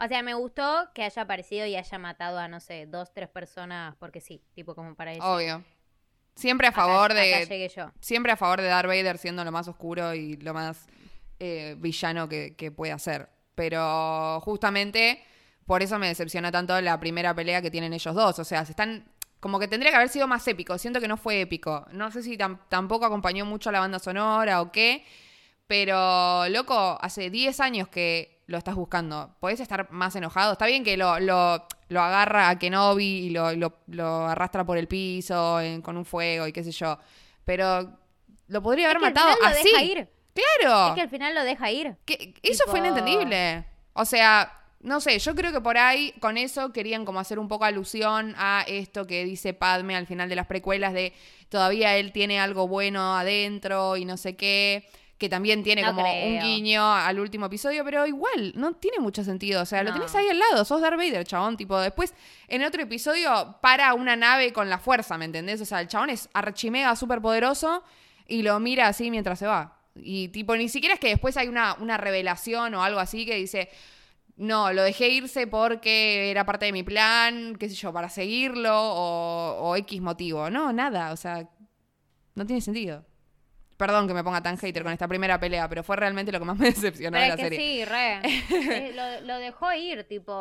[0.00, 3.28] O sea, me gustó que haya aparecido y haya matado a, no sé, dos, tres
[3.28, 5.24] personas, porque sí, tipo como para decir.
[5.24, 5.64] Obvio.
[6.34, 7.46] Siempre a favor acá de.
[7.46, 7.90] llegué yo.
[8.00, 10.86] Siempre a favor de Darth Vader siendo lo más oscuro y lo más
[11.40, 13.28] eh, villano que, que puede hacer.
[13.56, 15.20] Pero justamente
[15.66, 18.38] por eso me decepciona tanto la primera pelea que tienen ellos dos.
[18.38, 19.04] O sea, se están.
[19.40, 20.78] Como que tendría que haber sido más épico.
[20.78, 21.86] Siento que no fue épico.
[21.92, 25.04] No sé si tam- tampoco acompañó mucho a la banda sonora o qué.
[25.68, 29.36] Pero, loco, hace 10 años que lo estás buscando.
[29.38, 30.52] ¿Podés estar más enojado?
[30.52, 33.52] Está bien que lo, lo, lo agarra a Kenobi y lo,
[33.86, 36.98] lo- arrastra por el piso en- con un fuego y qué sé yo.
[37.44, 37.92] Pero
[38.48, 39.68] lo podría haber Es que al matado final lo así.
[39.70, 40.08] deja ir.
[40.34, 40.88] ¡Claro!
[40.88, 41.96] Es que al final lo deja ir.
[42.06, 43.66] Que- eso fue inentendible.
[43.92, 44.50] O sea,
[44.80, 48.34] no sé, yo creo que por ahí con eso querían como hacer un poco alusión
[48.38, 51.12] a esto que dice Padme al final de las precuelas de
[51.50, 56.02] todavía él tiene algo bueno adentro y no sé qué, que también tiene No como
[56.02, 60.14] un guiño al último episodio, pero igual no tiene mucho sentido, o sea, lo tenés
[60.14, 62.14] ahí al lado, sos Darth Vader, chabón, tipo, después
[62.46, 65.60] en otro episodio para una nave con la fuerza, ¿me entendés?
[65.60, 67.82] O sea, el chabón es archimega súper poderoso
[68.28, 69.76] y lo mira así mientras se va.
[69.96, 73.34] Y tipo, ni siquiera es que después hay una, una revelación o algo así que
[73.34, 73.68] dice,
[74.36, 78.72] no, lo dejé irse porque era parte de mi plan, qué sé yo, para seguirlo
[78.72, 80.48] o, o X motivo.
[80.48, 81.48] No, nada, o sea,
[82.36, 83.04] no tiene sentido.
[83.78, 86.44] Perdón que me ponga tan hater con esta primera pelea, pero fue realmente lo que
[86.44, 87.58] más me decepcionó Pero de la que serie.
[87.58, 88.20] sí, re.
[88.88, 90.34] Eh, lo, lo dejó ir, tipo.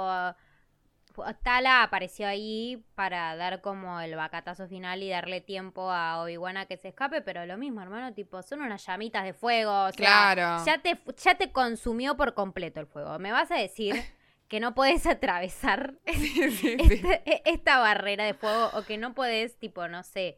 [1.41, 6.65] Tala apareció ahí para dar como el bacatazo final y darle tiempo a Obi-Wan a
[6.67, 9.85] que se escape, pero lo mismo, hermano, tipo, son unas llamitas de fuego.
[9.85, 10.63] O sea, Claro.
[10.65, 13.17] Ya te, ya te consumió por completo el fuego.
[13.17, 13.95] ¿Me vas a decir
[14.47, 16.17] que no puedes atravesar Sí,
[16.51, 16.77] sí, sí.
[16.79, 20.37] este- esta barrera de fuego o que no puedes, tipo, no sé,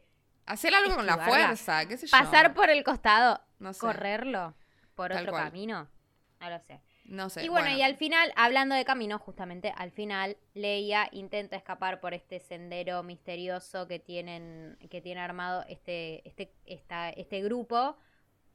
[0.50, 2.10] Hacer algo con la fuerza, qué sé yo.
[2.18, 3.80] pasar por el costado, No sé.
[3.80, 4.54] correrlo?
[4.94, 5.44] por Tal otro cual.
[5.44, 5.88] camino.
[6.40, 6.80] No lo sé.
[7.04, 7.44] No sé.
[7.44, 12.14] Y bueno, y al final, hablando de camino, justamente al final, Leia intenta escapar por
[12.14, 17.96] este sendero misterioso que tienen, que tiene armado este, este, esta, este grupo.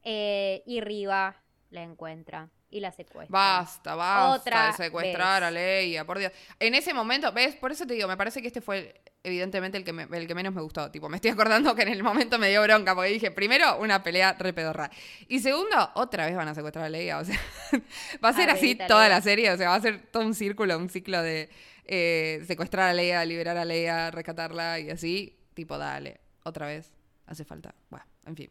[0.03, 1.35] eh, y Riva
[1.71, 3.31] la encuentra y la secuestra.
[3.31, 5.47] Basta, basta Otra de secuestrar vez.
[5.47, 6.31] a Leia, por Dios.
[6.59, 7.55] En ese momento, ¿ves?
[7.55, 10.35] Por eso te digo, me parece que este fue evidentemente el que, me- el que
[10.35, 10.91] menos me gustó.
[10.91, 14.03] Tipo, me estoy acordando que en el momento me dio bronca porque dije, primero, una
[14.03, 14.91] pelea re pedorra.
[15.27, 17.17] Y segundo, otra vez van a secuestrar a Leia.
[17.19, 17.39] O sea,
[18.23, 19.51] va a ser Ah, así toda la serie.
[19.51, 21.49] O sea, va a ser todo un círculo, un ciclo de
[21.85, 25.39] eh, secuestrar a Leia, liberar a Leia, rescatarla y así.
[25.53, 26.91] Tipo, dale, otra vez.
[27.25, 27.73] Hace falta.
[27.89, 28.49] Bueno, en fin.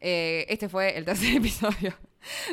[0.00, 1.94] Eh, este fue el tercer episodio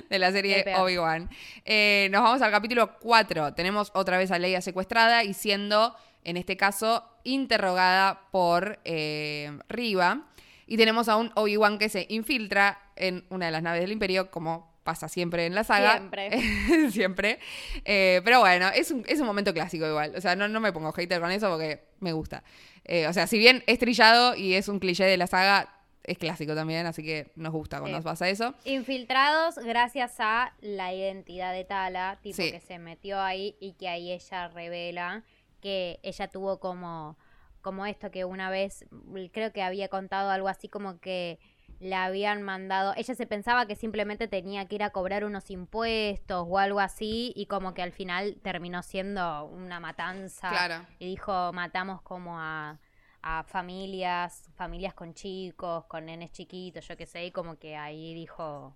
[0.10, 0.66] de la serie.
[0.78, 1.30] Obi-Wan.
[1.64, 3.54] Eh, nos vamos al capítulo 4.
[3.54, 10.28] Tenemos otra vez a Leia secuestrada y siendo, en este caso, interrogada por eh, Riva.
[10.68, 14.32] Y tenemos a un Obi-Wan que se infiltra en una de las naves del Imperio,
[14.32, 15.98] como pasa siempre en la saga.
[15.98, 16.92] Siempre.
[16.92, 17.40] siempre.
[17.84, 20.14] Eh, pero bueno, es un, es un momento clásico igual.
[20.16, 22.44] O sea, no, no me pongo hater con eso porque me gusta.
[22.86, 25.75] Eh, o sea, si bien es trillado y es un cliché de la saga,
[26.08, 28.04] es clásico también, así que nos gusta cuando Sí.
[28.04, 28.54] pasa eso.
[28.64, 32.52] Infiltrados gracias a la identidad de Tala, tipo Sí.
[32.52, 35.24] que se metió ahí y que ahí ella revela
[35.62, 37.18] que ella tuvo como,
[37.62, 41.40] como esto que una vez, mm, creo que había contado algo así como que
[41.80, 46.46] la habían mandado, ella se pensaba que simplemente tenía que ir a cobrar unos impuestos
[46.48, 50.86] o algo así y como que al final terminó siendo una matanza Claro.
[51.00, 52.80] y dijo matamos como a,
[53.28, 58.14] a familias, familias con chicos, con nenes chiquitos, yo qué sé, y como que ahí
[58.14, 58.76] dijo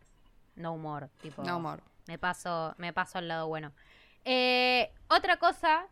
[0.56, 1.84] no more, tipo No amor.
[2.08, 3.72] me paso, me paso al lado bueno.
[4.26, 5.86] Eh, otra cosa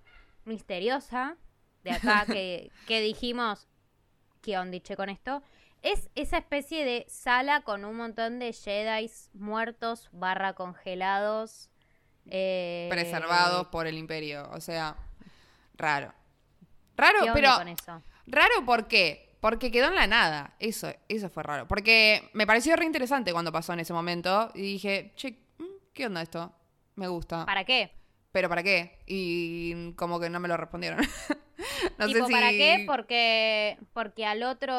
[0.45, 1.37] misteriosa
[1.83, 3.67] de acá que, que dijimos,
[4.41, 5.43] ¿qué ondiche con esto?
[5.83, 11.69] Es esa especie de sala con un montón de Jedi muertos barra congelados.
[12.25, 14.49] eh, Preservados por el Imperio.
[14.51, 14.95] O sea,
[15.75, 16.11] raro.
[16.95, 18.01] Raro, ¿qué onda pero con eso?
[18.27, 19.35] Raro, ¿por qué?
[19.39, 20.55] Porque quedó en la nada.
[20.59, 21.67] Eso, eso fue raro.
[21.67, 24.51] Porque me pareció re interesante cuando pasó en ese momento.
[24.53, 25.63] Y dije, che, mm,
[25.93, 26.53] ¿qué onda esto?
[26.95, 27.45] Me gusta.
[27.45, 27.91] ¿Para qué?
[28.31, 28.99] ¿Pero para qué?
[29.05, 30.99] Y como que no me lo respondieron.
[31.97, 32.31] no tipo, sé si...
[32.33, 32.83] ¿para qué?
[32.85, 34.73] Porque, porque al otro,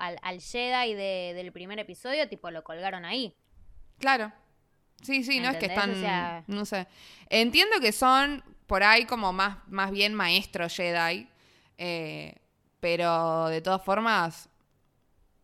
[0.00, 3.34] al, al Jedi de- del primer episodio, tipo, lo colgaron ahí.
[3.98, 4.32] Claro.
[5.02, 5.90] Sí, sí, no es que están...
[5.90, 6.86] O sea- No sé.
[7.28, 11.28] Entiendo que son por ahí como más, más bien maestros Jedi.
[11.76, 12.34] eh,
[12.80, 14.48] pero de todas formas...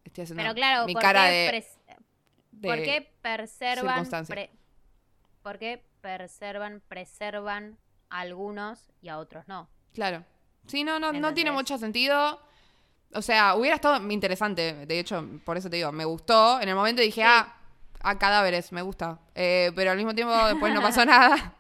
[0.05, 1.65] Estoy haciendo Pero claro, mi ¿por, cara de...
[2.53, 4.51] de- ¿por qué preservan, pre-
[5.43, 7.79] ¿por qué preservan, preservan
[8.11, 9.69] a algunos y a otros no?
[9.95, 10.25] Claro.
[10.67, 12.41] Sí, no, no, no tiene mucho sentido.
[13.15, 14.87] O sea, hubiera estado interesante.
[14.87, 16.61] De hecho, por eso te digo, me gustó.
[16.61, 17.27] En el momento dije, Sí.
[17.27, 17.57] ah,
[18.01, 19.19] a cadáveres, me gusta.
[19.35, 21.55] Eh, pero al mismo tiempo después no pasó nada.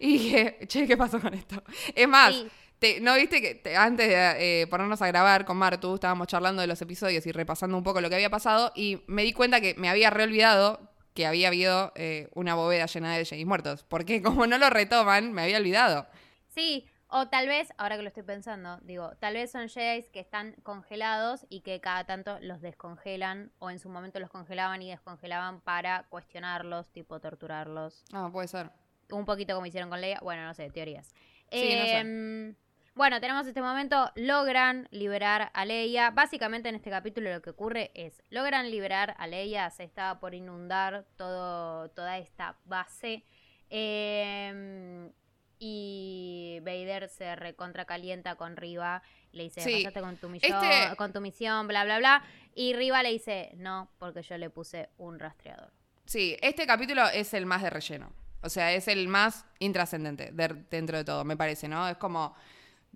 [0.00, 1.62] Y dije, che, ¿qué pasó con esto?
[1.94, 2.48] Es más, Sí.
[2.84, 6.60] Te- ¿no viste que te- antes de eh, ponernos a grabar con Martu, estábamos charlando
[6.60, 8.72] de los episodios y repasando un poco lo que había pasado?
[8.74, 13.16] Y me di cuenta que me había reolvidado que había habido eh, una bóveda llena
[13.16, 13.84] de Jedi muertos.
[13.84, 16.06] Porque como no lo retoman, me había olvidado.
[16.48, 20.20] Sí, o tal vez, ahora que lo estoy pensando, digo, tal vez son Jedi que
[20.20, 24.90] están congelados y que cada tanto los descongelan o en su momento los congelaban y
[24.90, 28.04] descongelaban para cuestionarlos, tipo torturarlos.
[28.12, 28.70] Ah, puede ser.
[29.10, 30.18] Un poquito como hicieron con Leia.
[30.20, 31.14] Bueno, no sé, teorías.
[31.52, 32.56] Sí, no sé.
[32.94, 36.10] Bueno, tenemos este momento, logran liberar a Leia.
[36.10, 40.32] Básicamente en este capítulo lo que ocurre es, logran liberar a Leia, se está por
[40.32, 43.24] inundar todo, toda esta base.
[43.68, 45.10] Em,
[45.58, 49.82] y Vader se recontra calienta con Riva, le dice, Sí.
[49.82, 52.22] "Pasaste con tu, misión, Este- con tu misión, bla, bla, bla.
[52.54, 55.72] Y Riva le dice, no, porque yo le puse un rastreador.
[56.04, 58.12] Sí, este capítulo es el más de relleno.
[58.42, 61.88] O sea, es el más intrascendente de- dentro de todo, me parece, ¿no?
[61.88, 62.36] Es como.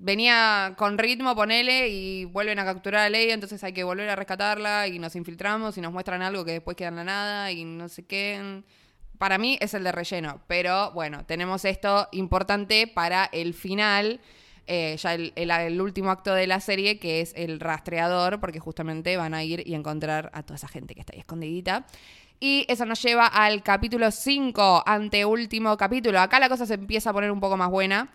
[0.01, 4.15] Venía con ritmo, ponele, y vuelven a capturar a Leia, entonces hay que volver a
[4.15, 7.65] rescatarla, y nos infiltramos y nos muestran algo que después queda en la nada, y
[7.65, 8.63] no sé qué.
[9.19, 14.21] Para mí es el de relleno, pero bueno, tenemos esto importante para el final,
[14.69, 18.61] eh, ya el, el- el último acto de la serie, que es el rastreador, porque
[18.61, 21.87] justamente van a ir y encontrar a toda esa gente que está ahí escondidita.
[22.39, 26.21] Y eso nos lleva al capítulo 5, anteúltimo capítulo.
[26.21, 28.11] Acá la cosa se empieza a poner un poco más buena,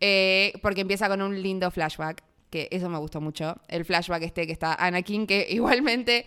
[0.00, 3.60] eh, porque empieza con un lindo flashback, que eso me gustó mucho.
[3.68, 6.24] El flashback este que está Anakin, que igualmente,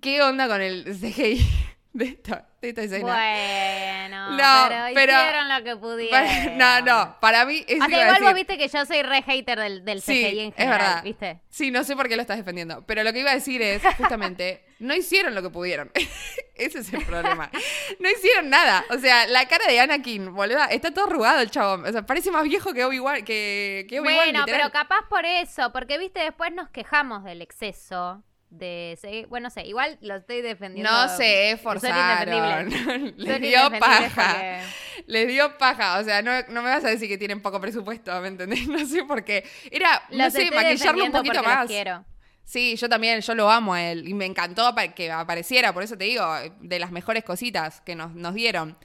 [0.00, 1.44] ¿qué onda con el CGI
[1.92, 3.04] de esta, de esta escena?
[3.14, 6.58] Bueno, No, pero, pero- hicieron lo que pudieron.
[6.58, 9.84] no, no, para mí es sea, igual vos viste que yo soy re hater del,
[9.84, 11.02] del Sí, CGI en es general, verdad.
[11.04, 11.40] ¿viste?
[11.50, 12.82] Sí, no sé por qué lo estás defendiendo.
[12.86, 15.90] Pero lo que iba a decir es, justamente, no hicieron lo que pudieron.
[16.54, 17.50] Ese es el problema.
[17.98, 18.84] No hicieron nada.
[18.90, 21.86] O sea, la cara de Anakin, boluda, está todo arrugado el chabón.
[21.86, 23.24] O sea, parece más viejo que Obi-Wan.
[23.24, 28.22] Que, que Obi bueno, pero capaz por eso, porque viste, después nos quejamos del exceso
[28.52, 30.90] de bueno, no sé, igual lo estoy defendiendo.
[30.90, 32.68] No sé, forzaron.
[33.16, 34.60] Les dio paja.
[35.06, 35.98] Les dio paja.
[35.98, 38.68] O sea, no, no, me vas a decir que tienen poco presupuesto, ¿me entendés?
[38.72, 39.44] No sé por qué.
[39.70, 41.66] Era, no sé, maquillarlo un poquito más.
[41.66, 42.04] Quiero.
[42.44, 44.08] Sí, yo también, yo lo amo a él.
[44.08, 46.24] Y me encantó que apareciera, por eso te digo,
[46.60, 48.76] de las mejores cositas que nos, nos dieron.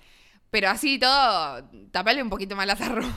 [0.49, 3.15] Pero así todo, taparle un poquito más las arrugas.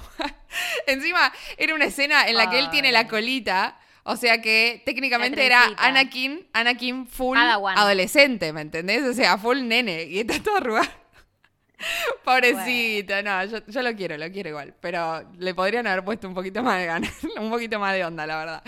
[0.86, 5.44] Encima, era una escena en la que él tiene la colita o sea que técnicamente
[5.44, 9.02] era Anakin, Anakin full adolescente, ¿me entendés?
[9.04, 10.04] O sea, full nene.
[10.04, 10.88] Y está todo arrugado.
[12.24, 14.74] Pobrecito, no, yo, lo quiero, lo quiero igual.
[14.80, 18.26] Pero le podrían haber puesto un poquito más de ganas, un poquito más de onda,
[18.26, 18.62] la verdad.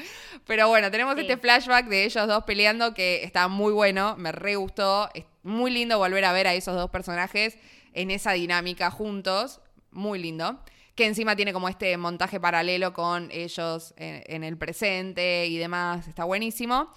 [0.47, 4.57] Pero bueno, tenemos este flashback de ellos dos peleando que está muy bueno, me re
[4.57, 5.11] gustó.
[5.15, 7.59] Es muy lindo volver a ver a esos dos personajes
[7.93, 9.61] en esa dinámica juntos.
[9.91, 10.59] Muy lindo
[10.95, 16.25] que encima tiene como este montaje paralelo con ellos en, el presente y demás, está
[16.25, 16.93] buenísimo.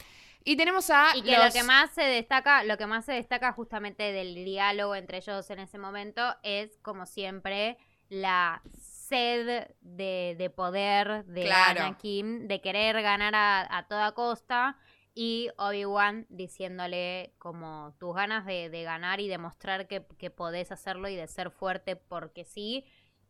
[0.47, 3.51] Y tenemos a y que lo que más se destaca, lo que más se destaca
[3.51, 7.77] justamente del diálogo entre ellos en ese momento es como siempre
[8.09, 14.77] la sed de, poder de Anakin, de querer ganar a, toda costa
[15.15, 21.15] y Obi-Wan diciéndole como tus ganas de, ganar y demostrar que, que podés hacerlo y
[21.15, 22.85] de ser fuerte porque sí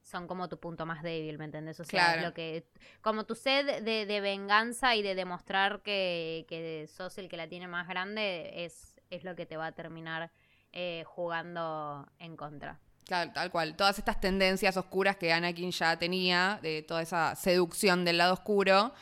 [0.05, 1.79] son como tu punto más débil, ¿me entendés?
[1.79, 2.63] O sea, lo que,
[3.01, 7.67] como tu sed de, venganza y de demostrar que, que, sos el que la tiene
[7.67, 10.31] más grande es, es lo que te va a terminar
[10.71, 12.79] eh, jugando en contra.
[13.05, 13.75] Claro, tal cual.
[13.75, 18.93] Todas estas tendencias oscuras que Anakin ya tenía, de toda esa seducción del lado oscuro.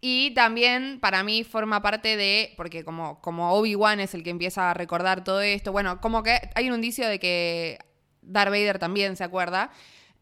[0.00, 4.70] Y también para mí forma parte de, porque como, como Obi-Wan es el que empieza
[4.70, 7.78] a recordar todo esto, bueno, como que hay un indicio de que
[8.22, 9.70] Darth Vader también se acuerda,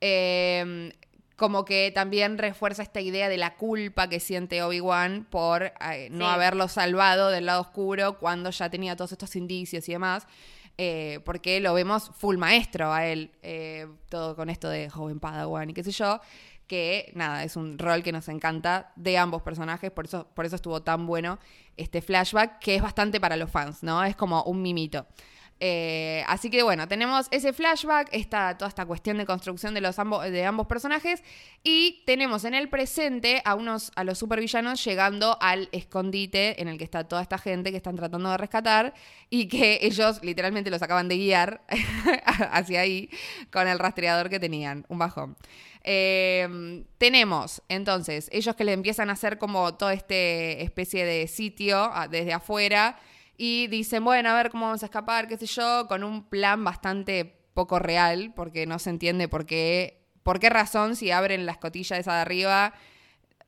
[0.00, 0.92] Em,
[1.36, 6.26] como que también refuerza esta idea de la culpa que siente Obi-Wan por eh, no
[6.26, 10.26] haberlo salvado del lado oscuro cuando ya tenía todos estos indicios y demás.
[10.80, 15.70] Eh, porque lo vemos full maestro a él, eh, todo con esto de joven Padawan
[15.70, 16.20] y qué sé yo,
[16.68, 20.54] que nada, es un rol que nos encanta de ambos personajes, por eso, por eso
[20.54, 21.40] estuvo tan bueno
[21.76, 24.04] este flashback, que es bastante para los fans, ¿no?
[24.04, 25.06] Es como un mimito.
[25.60, 29.96] Eh, así que bueno, tenemos ese flashback, esta, toda esta cuestión de construcción de, los
[29.96, 31.22] de ambos personajes
[31.64, 36.78] y tenemos en el presente a, unos, a los supervillanos llegando al escondite en el
[36.78, 38.94] que está toda esta gente que están tratando de rescatar
[39.30, 41.62] y que ellos literalmente los acaban de guiar
[42.24, 43.10] hacia ahí
[43.50, 45.36] con el rastreador que tenían, un bajón.
[45.82, 51.78] Eh, tenemos entonces ellos que le empiezan a hacer como toda esta especie de sitio
[51.78, 52.98] ah, desde afuera
[53.38, 56.62] y dicen, bueno, a ver cómo vamos a escapar, qué sé yo, con un plan
[56.64, 57.24] bastante
[57.54, 61.96] poco real, porque no se entiende por qué, por qué razón si abren la escotilla
[61.96, 62.74] esa de arriba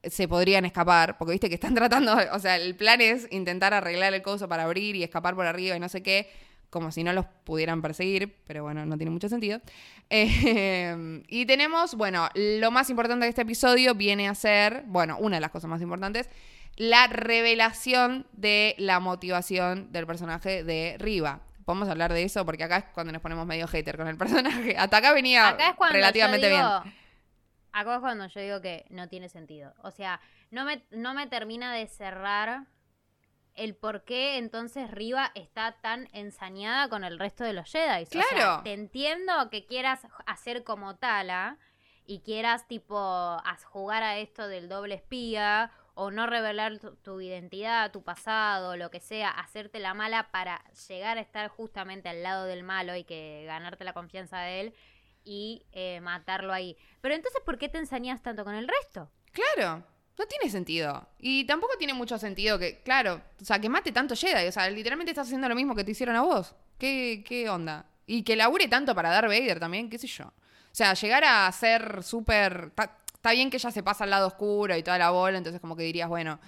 [0.04, 4.14] se podrían escapar, porque viste que están tratando, o sea, el plan es intentar arreglar
[4.14, 6.30] el coso para abrir y escapar por arriba y no sé qué,
[6.70, 9.60] como si no los pudieran perseguir, pero bueno, no tiene mucho sentido.
[11.28, 15.40] Y tenemos, bueno, lo más importante de este episodio viene a ser, bueno, una de
[15.40, 16.28] las cosas más importantes,
[16.76, 21.40] la revelación de la motivación del personaje de Riva.
[21.64, 24.76] Podemos hablar de eso porque acá es cuando nos ponemos medio hater con el personaje.
[24.76, 25.56] Hasta acá venía
[25.90, 26.62] relativamente bien.
[27.72, 29.74] Acá es cuando yo digo que no tiene sentido.
[29.82, 32.66] O sea, no me, no me termina de cerrar
[33.54, 38.06] el por qué entonces Riva está tan ensañada con el resto de los Jedi.
[38.06, 38.62] Claro.
[38.62, 41.58] te entiendo que quieras hacer como Tala
[42.06, 45.70] y quieras tipo jugar a esto del doble espía
[46.02, 51.18] o no revelar tu, identidad, tu pasado, lo que sea, hacerte la mala para llegar
[51.18, 54.74] a estar justamente al lado del malo y que ganarte la confianza de él
[55.24, 56.74] y eh, matarlo ahí.
[57.02, 59.10] Pero entonces, ¿por qué te ensañas tanto con el resto?
[59.30, 59.84] Claro,
[60.18, 61.06] no tiene sentido.
[61.18, 64.48] Y tampoco tiene mucho sentido que, claro, o sea, que mate tanto Jedi.
[64.48, 66.54] O sea, literalmente estás haciendo lo mismo que te hicieron a vos.
[66.78, 67.84] ¿Qué, qué onda?
[68.06, 70.24] Y que labure tanto para dar Vader también, qué sé yo.
[70.24, 72.72] O sea, llegar a ser súper...
[73.20, 75.76] Está bien que ella se pasa al lado oscuro y toda la bola, entonces como
[75.76, 76.40] que dirías, bueno,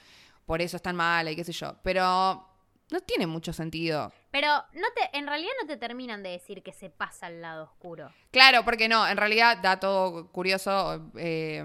[0.47, 1.77] por eso es tan mala y qué sé yo.
[1.83, 2.49] Pero
[2.91, 4.11] no tiene mucho sentido.
[4.31, 7.64] Pero no te, en realidad no te terminan de decir que se pasa al lado
[7.64, 8.11] oscuro.
[8.31, 11.62] Claro, porque no, en realidad, dato curioso, eh,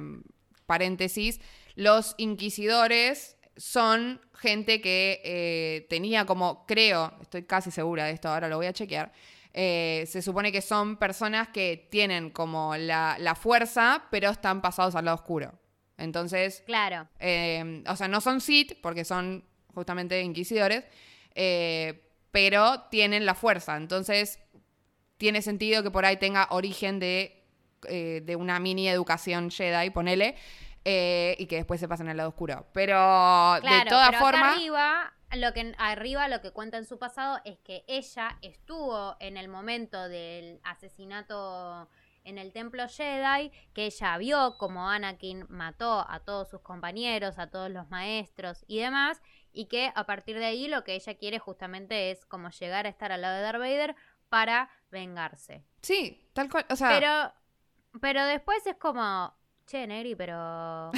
[0.66, 1.40] paréntesis,
[1.76, 8.50] los inquisidores son gente que eh, tenía como, creo, estoy casi segura de esto, ahora
[8.50, 9.14] lo voy a chequear,
[9.60, 15.06] eh, se supone que son personas que tienen como la, fuerza, pero están pasados al
[15.06, 15.52] lado oscuro.
[15.98, 16.62] Entonces.
[16.68, 17.08] Claro.
[17.20, 19.44] Eh, o sea, no son Sith, porque son
[19.74, 20.84] justamente inquisidores.
[21.34, 23.78] Eh, pero tienen la fuerza.
[23.78, 24.40] Entonces,
[25.18, 27.44] tiene sentido que por ahí tenga origen de,
[27.88, 30.36] eh, de una mini educación Jedi, ponele,
[30.86, 32.68] y que después se pasen al lado oscuro.
[32.74, 34.56] Pero de todas formas.
[34.56, 39.38] arriba lo que arriba lo que cuenta en su pasado es que ella estuvo en
[39.38, 41.90] el momento del asesinato
[42.24, 47.50] en el templo Jedi, que ella vio como Anakin mató a todos sus compañeros, a
[47.50, 49.22] todos los maestros y demás,
[49.54, 52.90] y que a partir de ahí lo que ella quiere justamente es como llegar a
[52.90, 53.96] estar al lado de Darth Vader
[54.28, 55.64] para vengarse.
[55.82, 56.66] Sí, tal cual.
[56.70, 57.34] O sea, Pero
[58.02, 59.34] pero después es como,
[59.66, 60.92] che, Negri, pero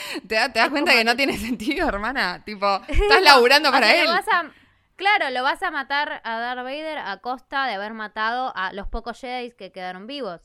[0.28, 2.42] ¿te, da- te das cuenta que no tiene sentido, hermana?
[2.44, 4.06] Tipo, estás laburando O para sea, él.
[4.06, 4.50] lo vas a-
[4.96, 8.88] claro, lo vas a matar a Darth Vader a costa de haber matado a los
[8.88, 10.40] pocos Jedi que quedaron vivos.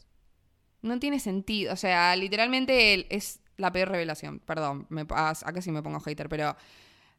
[0.81, 1.73] No tiene sentido.
[1.73, 4.39] O sea, literalmente él es la peor revelación.
[4.39, 6.55] Perdón, me, ah, acá sí me pongo hater, pero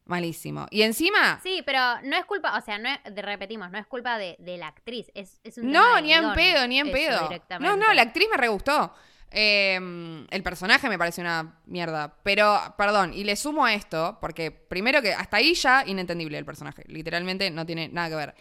[0.05, 0.67] malísimo.
[0.69, 4.17] Y encima, Sí, pero no es culpa, o sea, no es, repetimos, no es culpa
[4.17, 7.29] de, de la actriz, es, es un no, ni en pedo, ni en pedo.
[7.61, 8.93] No, no, la actriz me re gustó.
[9.35, 12.15] Eh, el personaje me parece una mierda.
[12.23, 16.45] Pero, perdón, y le sumo a esto, porque primero que hasta ahí ya inentendible el
[16.45, 16.83] personaje.
[16.87, 18.35] Literalmente no tiene nada que ver.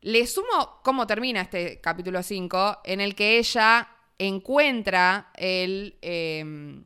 [0.00, 6.82] Le sumo cómo termina este capítulo 5, en el que ella encuentra el, eh,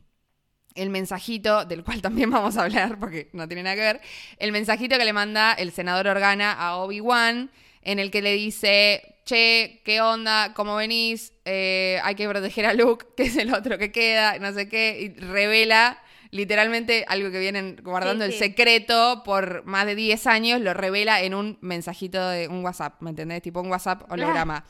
[0.75, 4.01] el mensajito, del cual también vamos a hablar, porque no tiene nada que ver,
[4.39, 7.51] el mensajito que le manda el senador Organa a Obi-Wan,
[7.83, 10.55] en el que le dice, che, ¿qué onda?
[10.55, 11.33] ¿Cómo venís?
[11.45, 14.99] Eh, hay que proteger a Luke, que es el otro que queda, no sé qué,
[15.01, 15.99] y revela
[16.31, 21.21] literalmente algo que vienen guardando Sí, el secreto por más de 10 años, lo revela
[21.21, 23.43] en un mensajito de un WhatsApp, ¿me entendés?
[23.43, 24.65] Tipo un WhatsApp holograma.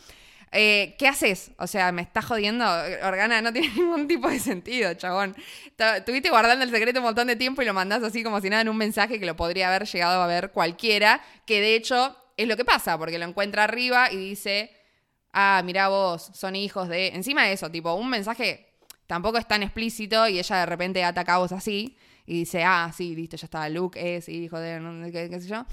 [0.52, 1.50] Eh, ¿Qué haces?
[1.58, 2.64] O sea, me estás jodiendo.
[3.02, 5.34] Organa, no tiene ningún tipo de sentido, chabón.
[5.96, 8.62] Estuviste guardando el secreto un montón de tiempo y lo mandás así como si nada
[8.62, 12.48] en un mensaje que lo podría haber llegado a ver cualquiera, que de hecho es
[12.48, 14.70] lo que pasa, porque lo encuentra arriba y dice,
[15.32, 17.08] ah, mirá vos, son hijos de...
[17.08, 18.66] Encima de eso, tipo, un mensaje
[19.06, 22.90] tampoco es tan explícito y ella de repente ataca a vos así y dice, ah,
[22.94, 25.10] sí, listo, ya está, Luke es hijo de...
[25.12, 25.64] qué, sé yo.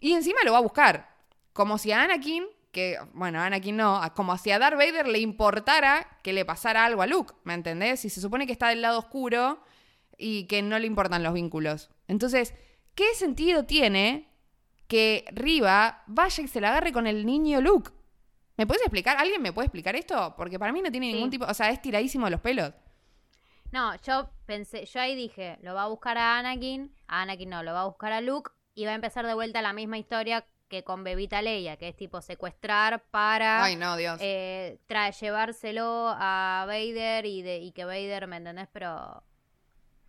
[0.00, 1.16] Y encima lo va a buscar.
[1.52, 6.06] Como si a Anakin, que, bueno, Anakin no, como si a Darth Vader le importara
[6.22, 8.00] que le pasara algo a Luke, ¿me entendés?
[8.00, 9.62] Si se supone que está del lado oscuro
[10.16, 11.90] y que no le importan los vínculos.
[12.06, 12.54] Entonces,
[12.94, 14.28] ¿qué sentido tiene
[14.88, 17.90] que Riva vaya y se la agarre con el niño Luke?
[18.56, 19.16] ¿Me puedes explicar?
[19.18, 20.34] ¿Alguien me puede explicar esto?
[20.36, 21.12] Porque para mí no tiene Sí.
[21.12, 22.72] ningún tipo, o sea, es tiradísimo de los pelos.
[23.70, 27.62] No, yo pensé, yo ahí dije, lo va a buscar a Anakin, a Anakin no,
[27.62, 30.46] lo va a buscar a Luke y va a empezar de vuelta la misma historia
[30.68, 34.18] que con Bebita Leia, que es tipo secuestrar para Ay, no, Dios.
[34.22, 38.68] eh, trae, llevárselo a Vader y, de, y que Vader, ¿me entendés?
[38.72, 39.22] Pero...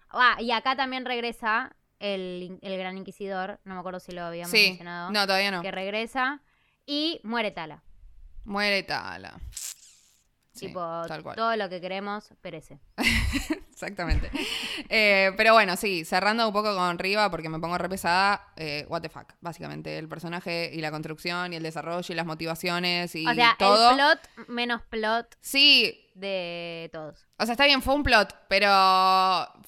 [0.09, 4.51] Ah, y acá también regresa el, el Gran Inquisidor, no me acuerdo si lo habíamos
[4.51, 5.61] sí, mencionado, no, todavía no.
[5.61, 6.41] que regresa
[6.85, 7.83] y muere Tala.
[8.45, 9.39] Muere Tala.
[10.53, 11.35] Sí, tipo, tal cual.
[11.35, 12.79] todo lo que queremos perece.
[13.79, 14.29] Exactamente.
[14.91, 18.85] Eh, pero bueno, sí, cerrando un poco con Riva, porque me pongo re pesada, eh,
[18.89, 19.97] what the fuck, básicamente.
[19.99, 23.91] El personaje y la construcción y el desarrollo y las motivaciones y o sea, todo.
[23.91, 27.27] el plot menos plot Sí, de todos.
[27.37, 28.67] o sea, está bien, fue un plot, pero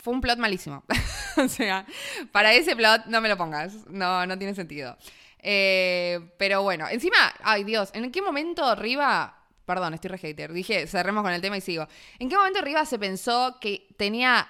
[0.01, 0.83] fue un plot malísimo.
[1.37, 1.85] o sea,
[2.31, 4.97] para ese plot no me lo pongas, no, no tiene sentido.
[5.39, 9.40] Eh, pero bueno, encima, ay Dios, ¿en qué momento Riva...
[9.65, 10.53] Perdón, estoy re hater.
[10.53, 11.87] Dije, cerremos con el tema y sigo.
[12.19, 14.47] ¿En qué momento Riva se pensó que tenía,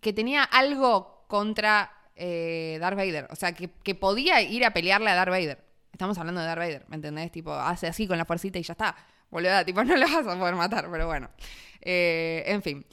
[0.00, 3.28] que tenía algo contra eh, Darth Vader?
[3.30, 5.64] O sea, que, que podía ir a pelearle a Darth Vader.
[5.92, 7.32] Estamos hablando de Darth Vader, ¿me entendés?
[7.32, 8.94] Tipo, hace así con la fuercita y ya está.
[9.30, 11.30] Boluda, tipo, no lo vas a poder matar, pero bueno.
[11.80, 12.86] Eh, en fin.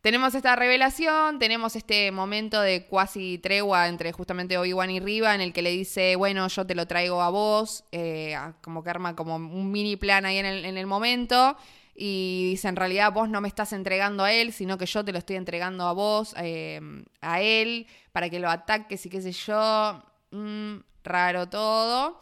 [0.00, 5.42] Tenemos esta revelación, tenemos este momento de cuasi tregua entre justamente Obi-Wan y Riva, en
[5.42, 9.14] el que le dice, bueno, yo te lo traigo a vos, eh, como que arma
[9.14, 11.56] como un mini plan ahí en el, en el momento,
[11.94, 15.12] y dice, en realidad vos no me estás entregando a él, sino que yo te
[15.12, 16.80] lo estoy entregando a vos, eh,
[17.20, 22.20] a él, para que lo ataques y qué sé yo, Mm, raro todo.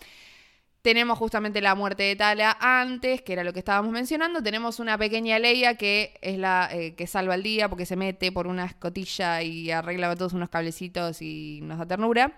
[0.89, 4.43] Tenemos justamente la muerte de Tala antes, que era lo que estábamos mencionando.
[4.43, 8.33] Tenemos una pequeña Leia que es la eh, que salva el día porque se mete
[8.33, 12.33] por una escotilla y arregla todos unos cablecitos y nos da ternura.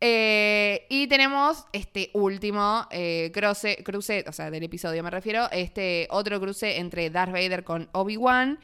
[0.00, 6.08] Eh, y tenemos este último eh, cruce, cruce, o sea, del episodio me refiero, este
[6.08, 8.58] otro cruce entre Darth Vader con Obi-Wan,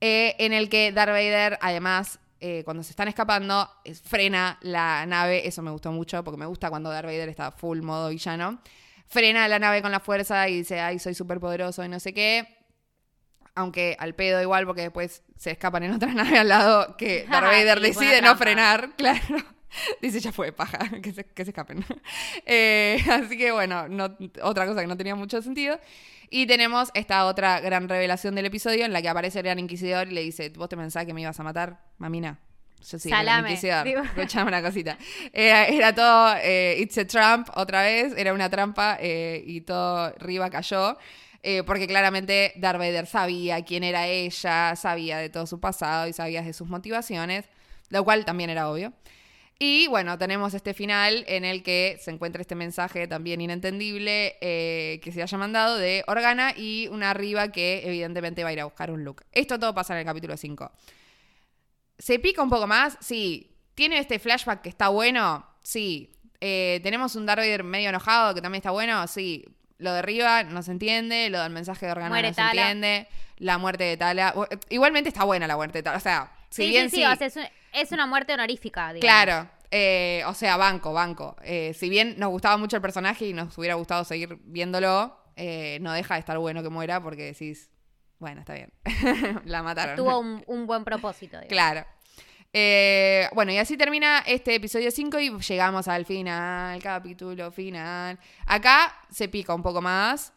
[0.00, 5.46] en el que Darth Vader, además, eh, cuando se están escapando, es- frena la nave.
[5.46, 8.60] Eso me gustó mucho porque me gusta cuando Darth Vader está full modo villano.
[9.06, 12.14] Frena la nave con la fuerza y dice, ay, soy súper poderoso y no sé
[12.14, 12.56] qué.
[13.54, 17.46] Aunque al pedo igual, porque después se escapan en otra nave al lado que Darth
[17.46, 19.20] Vader sí, decide no frenar, claro.
[20.00, 21.84] Dice, ya fue, paja, que se, que se escapen.
[22.44, 25.78] Eh, así que bueno, no, otra cosa que no tenía mucho sentido.
[26.30, 30.08] Y tenemos esta otra gran revelación del episodio en la que aparece el gran inquisidor
[30.08, 32.38] y le dice, vos te pensás que me ibas a matar, mamina.
[32.88, 33.84] Yo sí, el Salame, inquisidor.
[33.84, 34.00] digo.
[34.16, 34.96] Escuchame una cosita.
[35.32, 40.14] Era, era todo, eh, it's a Trump otra vez, era una trampa eh, y todo
[40.18, 40.96] Riva cayó.
[41.42, 46.12] eh, porque claramente Darth Vader sabía quién era ella, sabía de todo su pasado y
[46.12, 47.44] sabía de sus motivaciones,
[47.88, 48.92] lo cual también era obvio.
[49.62, 55.00] Y bueno, tenemos este final en el que se encuentra este mensaje también inentendible eh,
[55.04, 58.64] que se haya mandado de Organa y una arriba que evidentemente va a ir a
[58.64, 59.22] buscar un look.
[59.32, 60.72] Esto todo pasa en el capítulo 5.
[61.98, 62.96] ¿Se pica un poco más?
[63.02, 63.50] Sí.
[63.74, 65.46] ¿Tiene este flashback que está bueno?
[65.62, 66.10] Sí.
[66.40, 69.06] Eh, ¿Tenemos un Darth Vader medio enojado que también está bueno?
[69.08, 69.44] Sí.
[69.76, 72.62] Lo de arriba no se entiende, lo del mensaje de Organa Muere no se Tala.
[72.70, 74.32] entiende, la muerte de Tala.
[74.34, 75.98] Bu- Igualmente está buena la muerte de Tala.
[75.98, 78.34] O sea, si Sí, sí, bien sí, sí, o sea, es, un- es una muerte
[78.34, 79.00] honorífica, digamos.
[79.24, 79.50] Claro.
[79.70, 81.36] eh, o sea, banco, banco.
[81.42, 85.78] Eh, si bien nos gustaba mucho el personaje y nos hubiera gustado seguir viéndolo, eh,
[85.80, 87.70] no deja de estar bueno que muera porque decís,
[88.18, 88.72] bueno, está bien.
[89.44, 89.96] la mataron.
[89.96, 91.48] Tuvo un, un buen propósito, digamos.
[91.48, 91.86] Claro.
[92.52, 98.18] Eh, bueno, y así termina este episodio 5 y llegamos al final, capítulo final.
[98.46, 100.32] Acá se pica un poco más.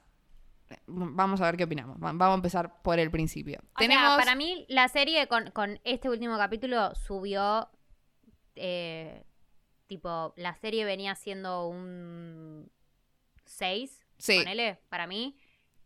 [0.88, 1.98] Vamos a ver qué opinamos.
[1.98, 3.60] Va- Vamos a empezar por el principio.
[3.76, 4.06] O Tenemos...
[4.08, 7.70] sea, para mí la serie con, con este último capítulo subió,
[8.56, 9.26] eh,
[9.88, 12.72] tipo, la serie venía siendo un
[13.46, 14.38] 6, Sí.
[14.40, 15.38] ponele, para mí,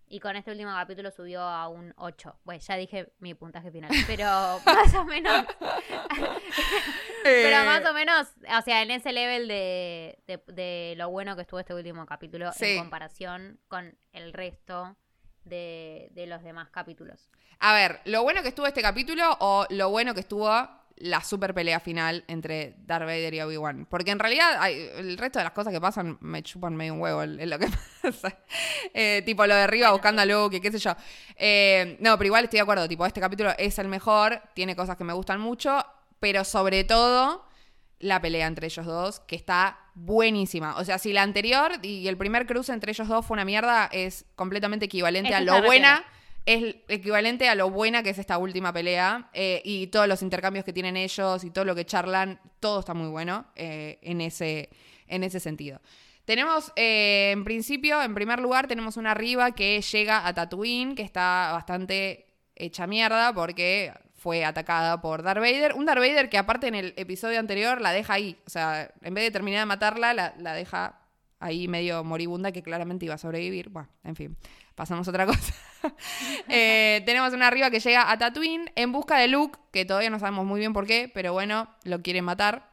[0.10, 2.39] y con este último capítulo subió a un 8.
[2.43, 4.26] Bueno, ya dije mi puntaje final, pero
[4.66, 5.45] más o menos,
[7.24, 8.28] pero Eh, más o menos,
[8.58, 12.51] o sea, en ese level de, de, de lo bueno que estuvo este último capítulo
[12.53, 12.66] Sí.
[12.74, 14.95] en comparación con el resto
[15.43, 17.30] de, de los demás capítulos.
[17.60, 20.49] A ver, lo bueno que estuvo este capítulo o lo bueno que estuvo
[21.00, 23.88] la super pelea final entre Darth Vader y Obi-Wan.
[23.89, 27.24] Porque en realidad el resto de las cosas que pasan me chupan medio un huevo
[27.24, 27.68] en lo que
[28.02, 28.38] pasa.
[28.93, 30.95] Eh, tipo lo de arriba buscando a Luke qué sé yo.
[31.36, 32.88] Eh, no, pero igual estoy de acuerdo.
[32.88, 35.86] Tipo, este capítulo es el mejor, tiene cosas que me gustan mucho,
[36.20, 37.45] pero sobre todo
[38.00, 40.78] la pelea entre ellos dos, que está buenísima.
[40.78, 43.89] O sea, si la anterior y el primer cruce entre ellos dos fue una mierda,
[43.91, 46.06] es completamente equivalente a lo buena.
[46.48, 50.64] Es equivalente a lo buena que es esta última pelea eh, y todos los intercambios
[50.64, 54.70] que tienen ellos y todo lo que charlan, todo está muy bueno eh, en, ese,
[55.08, 55.82] en ese sentido.
[56.24, 61.02] Tenemos, eh, en principio, en primer lugar, tenemos una arriba que llega a Tatooine, que
[61.02, 65.74] está bastante hecha mierda porque fue atacada por Darth Vader.
[65.74, 68.38] Un Darth Vader que aparte en el episodio anterior la deja ahí.
[68.48, 71.02] O sea, en vez de terminar de matarla, la, la deja
[71.39, 73.70] ahí medio moribunda que claramente iba a sobrevivir.
[73.70, 74.38] Bueno, en fin,
[74.78, 75.53] pasamos a otra cosa.
[76.49, 80.19] Eh, tenemos una arriba que llega a Tatooine en busca de Luke, que todavía no
[80.19, 82.69] sabemos muy bien por qué, pero bueno, lo quieren matar.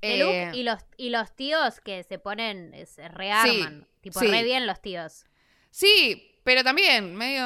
[0.00, 3.86] De Eh, Luke y los, y los tíos que se ponen, eh, se rearman.
[4.00, 4.26] tipo, sí.
[4.26, 5.24] re bien los tíos.
[5.70, 7.42] Sí, pero también, medio.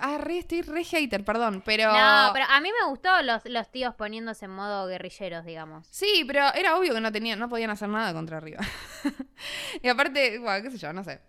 [0.00, 1.92] Ah, re, estoy re hater, perdón, pero.
[1.92, 5.86] No, pero a mí me gustó los, los tíos poniéndose en modo guerrilleros, digamos.
[5.90, 8.60] Sí, pero era obvio que no tenían, no podían hacer nada contra arriba.
[9.82, 11.20] y aparte, bueno, qué sé yo, no sé.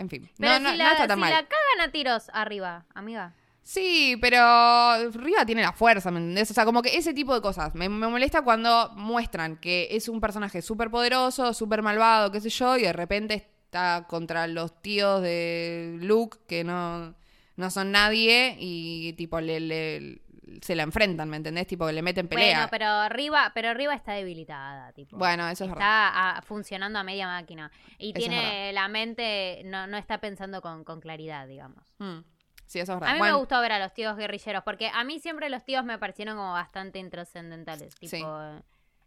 [0.00, 0.30] En fin.
[0.38, 1.30] Pero no, si, no, la, no está tan si mal.
[1.30, 3.34] la cagan a tiros arriba, amiga.
[3.62, 6.50] Sí, pero Riva tiene la fuerza, ¿me entendés?
[6.50, 7.74] O sea, como que ese tipo de cosas.
[7.74, 12.48] Me, me molesta cuando muestran que es un personaje súper poderoso, súper malvado, qué sé
[12.48, 17.14] yo, y de repente está contra los tíos de Luke, que no,
[17.56, 20.22] no son nadie, y tipo le, le-
[20.62, 21.66] se la enfrentan, ¿me entendés?
[21.66, 22.56] Tipo que le meten pelea.
[22.56, 25.16] Bueno, pero arriba, pero arriba está debilitada, tipo.
[25.16, 26.08] Bueno, eso es verdad.
[26.08, 27.70] Está ah, funcionando a media máquina.
[27.98, 31.84] Y Eso tiene la mente, no, no está pensando con, con claridad, digamos.
[31.98, 32.20] Mm.
[32.66, 33.10] Sí, eso es verdad.
[33.10, 35.64] A mí Bueno, me gustó ver a los tíos guerrilleros, porque a mí siempre los
[35.64, 38.22] tíos me parecieron como bastante intrascendentales, tipo Sí.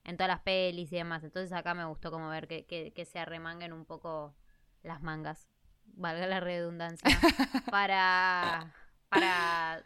[0.04, 1.24] en todas las pelis y demás.
[1.24, 4.36] Entonces acá me gustó como ver que, que, que se arremanguen un poco
[4.82, 5.48] las mangas,
[5.86, 7.10] valga la redundancia,
[7.72, 8.74] para,
[9.10, 9.84] para,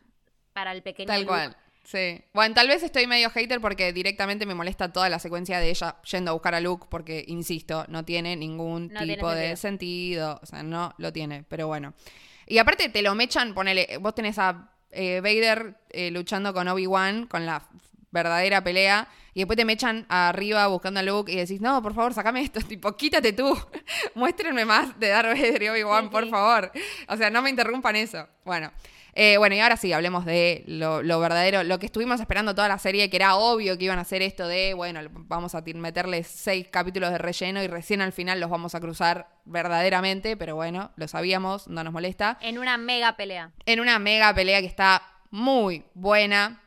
[0.58, 1.28] para el pequeño Tal Luke.
[1.30, 1.55] cual.
[1.84, 2.20] Sí.
[2.34, 6.01] Bueno, tal vez estoy medio hater porque directamente me molesta toda la secuencia de ella
[6.01, 10.39] yendo a buscar a Luke porque, insisto, no tiene ningún No tiene tipo de sentido.
[10.41, 11.93] O sea, no lo tiene, pero bueno.
[12.47, 17.28] Y aparte te lo mechan, ponele, vos tenés a eh, Vader eh, luchando con Obi-Wan,
[17.28, 17.62] con la
[18.10, 22.14] verdadera pelea, y después te mechan arriba buscando a Luke y decís, no, por favor,
[22.16, 23.55] sacame esto, tipo, quítate tú,
[24.16, 26.32] muéstrenme más de Darth Vader y Obi-Wan, Sí, por sí.
[26.32, 26.72] favor.
[27.10, 28.28] O sea, no me interrumpan eso.
[28.43, 28.72] Bueno.
[29.20, 32.68] Eh, bueno, y ahora sí, hablemos de lo, lo verdadero, lo que estuvimos esperando toda
[32.68, 36.22] la serie, que era obvio que iban a hacer esto de, bueno, vamos a meterle
[36.22, 40.91] seis capítulos de relleno y recién al final los vamos a cruzar verdaderamente, pero bueno,
[40.97, 42.38] lo sabíamos, no nos molesta.
[42.41, 43.53] En una mega pelea.
[43.65, 45.01] En una mega pelea que está
[45.32, 46.61] muy buena.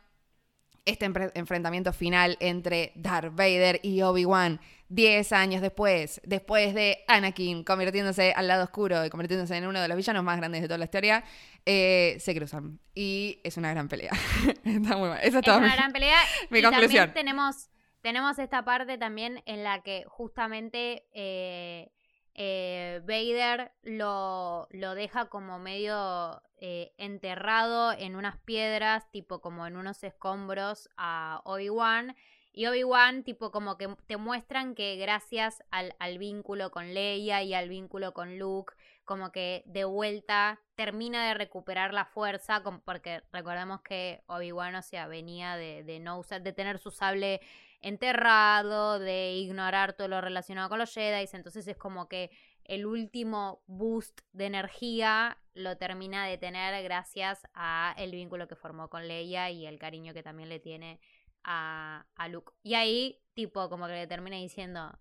[0.85, 1.05] Este
[1.35, 4.59] enfrentamiento final entre Darth Vader y Obi-Wan,
[4.89, 9.87] 10 años después, después de Anakin convirtiéndose al lado oscuro y convirtiéndose en uno de
[9.87, 11.23] los villanos más grandes de toda la historia,
[11.65, 12.79] eh, se cruzan.
[12.93, 14.11] Y es una gran pelea.
[14.65, 16.17] Está muy Esa es, una gran pelea.
[16.49, 17.05] mi y conclusión.
[17.07, 17.69] También tenemos,
[18.01, 21.91] tenemos esta parte también en la que justamente eh,
[22.33, 29.75] eh, Vader lo, lo, deja como medio eh, enterrado en unas piedras, tipo como en
[29.75, 32.15] unos escombros a Obi-Wan.
[32.53, 37.53] Y Obi-Wan, tipo, como que te muestran que gracias al, al, vínculo con Leia y
[37.53, 38.73] al vínculo con Luke,
[39.05, 45.07] como que de vuelta termina de recuperar la fuerza, porque recordemos que Obi-Wan, o sea,
[45.07, 47.41] venía de, de no usar, de tener su sable
[47.81, 52.31] enterrado, de ignorar todo lo relacionado con los Jedi, entonces es como que
[52.63, 58.89] el último boost de energía lo termina de tener gracias a el vínculo que formó
[58.89, 60.99] con Leia y el cariño que también le tiene
[61.43, 62.53] a, a Luke.
[62.63, 64.97] Y ahí, tipo, como que le termina diciendo,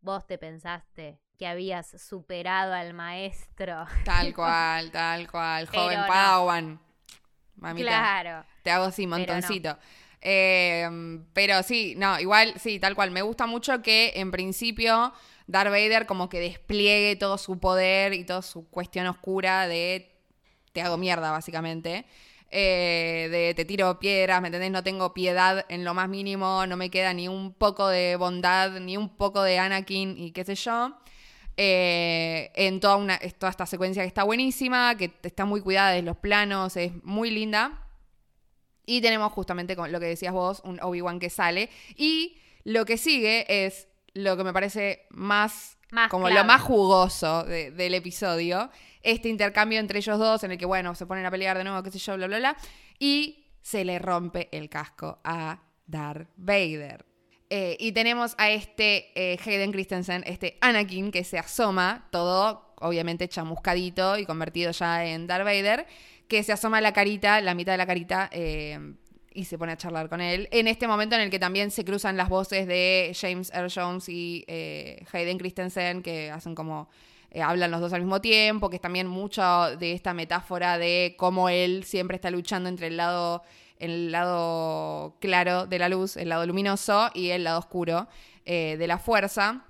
[0.00, 3.86] vos te pensaste que habías superado al maestro.
[4.04, 6.80] Tal cual, tal cual, joven Padawan.
[7.56, 8.46] Mamita, claro.
[8.62, 9.76] Te hago así, montoncito.
[10.20, 13.10] Em, pero sí, no, igual, sí, tal cual.
[13.10, 15.12] Me gusta mucho que en principio
[15.46, 20.14] Darth Vader como que despliegue todo su poder y toda su cuestión oscura de
[20.72, 22.04] te hago mierda, básicamente.
[22.50, 24.70] Eh, de te tiro piedras, ¿me entendés?
[24.70, 28.80] No tengo piedad en lo más mínimo, no me queda ni un poco de bondad,
[28.80, 30.96] ni un poco de Anakin y qué sé yo.
[31.56, 36.02] Eh, en toda, una, toda esta secuencia que está buenísima, que está muy cuidada de
[36.02, 37.87] los planos, es muy linda.
[38.88, 41.68] Y tenemos justamente lo que decías vos, un Obi-Wan que sale.
[41.94, 45.76] Y lo que sigue es lo que me parece más,
[46.08, 48.70] como lo más jugoso del episodio.
[49.02, 51.82] Este intercambio entre ellos dos, en el que, bueno, se ponen a pelear de nuevo,
[51.82, 52.56] qué sé yo, bla, bla, bla.
[52.98, 57.04] Y se le rompe el casco a Darth Vader.
[57.50, 63.28] Eh, y tenemos a este eh, Hayden Christensen, este Anakin, que se asoma, todo obviamente
[63.28, 65.86] chamuscadito y convertido ya en Darth Vader
[66.28, 68.94] que se asoma la carita, la mitad de la carita, eh,
[69.32, 70.48] y se pone a charlar con él.
[70.50, 74.08] En este momento en el que también se cruzan las voces de James Earl Jones
[74.08, 76.88] y eh, Hayden Christensen, que hacen como.
[77.30, 81.14] Eh, hablan los dos al mismo tiempo, que es también mucho de esta metáfora de
[81.18, 83.42] cómo él siempre está luchando entre el lado,
[83.78, 88.08] el lado claro de la luz, el lado luminoso, y el lado oscuro
[88.46, 89.66] de la fuerza.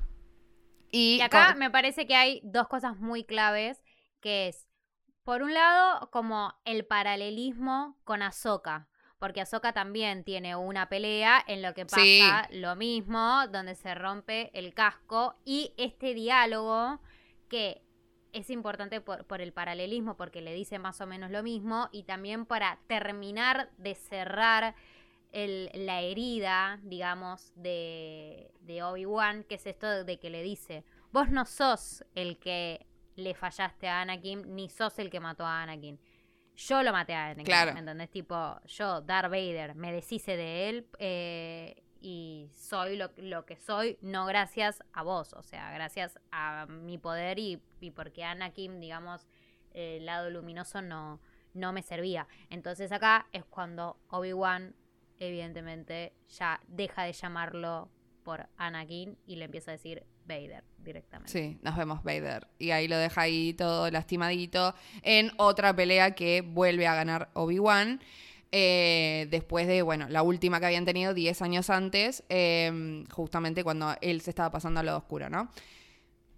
[0.92, 3.82] Y, y acá me parece que hay dos cosas muy claves,
[4.20, 4.67] que es
[5.28, 8.88] por un lado, como el paralelismo con Ahsoka.
[9.18, 14.50] Porque Ahsoka también tiene una pelea en lo que pasa lo mismo, donde se rompe
[14.58, 15.34] el casco.
[15.44, 16.98] Y este diálogo
[17.50, 17.82] que
[18.32, 21.90] es importante por, el paralelismo, porque le dice más o menos lo mismo.
[21.92, 24.76] Y también para terminar de cerrar
[25.34, 31.44] la herida, digamos, de, de Obi-Wan, que es esto de que le dice, vos no
[31.44, 32.87] sos el que
[33.18, 35.98] le fallaste a Anakin, ni sos el que mató a Anakin.
[36.56, 37.72] Yo lo maté a Anakin, claro.
[37.74, 38.10] ¿me entendés?
[38.10, 44.24] Tipo, yo, Darth Vader, me deshice de él eh, y soy lo, que soy, no
[44.24, 49.26] gracias a vos, o sea, gracias a mi poder y, y porque Anakin, digamos,
[49.72, 51.20] el lado luminoso no,
[51.54, 52.28] no me servía.
[52.50, 54.76] Entonces acá es cuando Obi-Wan,
[55.18, 57.90] evidentemente, ya deja de llamarlo
[58.28, 61.32] por Anakin y le empieza a decir Vader directamente.
[61.32, 62.46] Sí, nos vemos Vader.
[62.58, 68.02] Y ahí lo deja ahí todo lastimadito en otra pelea que vuelve a ganar Obi-Wan.
[68.52, 73.94] Eh, después de, bueno, la última que habían tenido 10 años antes, em, justamente cuando
[74.02, 75.48] él se estaba pasando a lo oscuro, ¿no?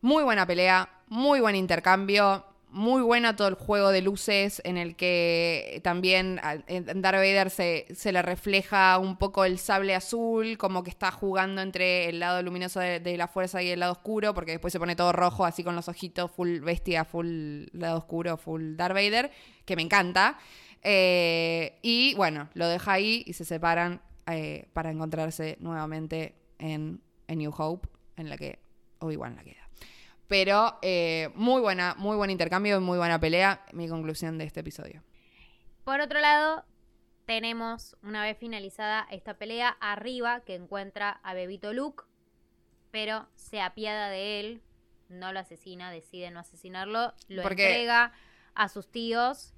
[0.01, 4.95] Muy buena pelea, muy buen intercambio muy buena todo el juego de luces en el
[4.95, 10.83] que también en Darth Vader se, se, le refleja un poco el sable azul, como
[10.83, 14.53] que está jugando entre el lado luminoso de, la fuerza y el lado oscuro, porque
[14.53, 18.77] después se pone todo rojo, así con los ojitos, full bestia, full lado oscuro, full
[18.77, 19.31] Darth Vader,
[19.65, 20.39] que me encanta.
[20.83, 27.39] Eh, y bueno, lo deja ahí y se separan eh, para encontrarse nuevamente en, en
[27.39, 28.61] New Hope, en la que
[29.01, 29.70] Obi-Wan la queda.
[30.31, 33.65] Pero eh, muy buena, muy buen intercambio y muy buena pelea.
[33.73, 35.03] Mi conclusión de este episodio.
[35.83, 36.65] Por otro lado,
[37.27, 42.05] tenemos, una vez finalizada esta pelea, arriba que encuentra a Bebito Luke,
[42.93, 44.63] pero se apiada de él,
[45.09, 48.13] no lo asesina, decide no asesinarlo, lo entrega
[48.55, 49.53] a sus tíos.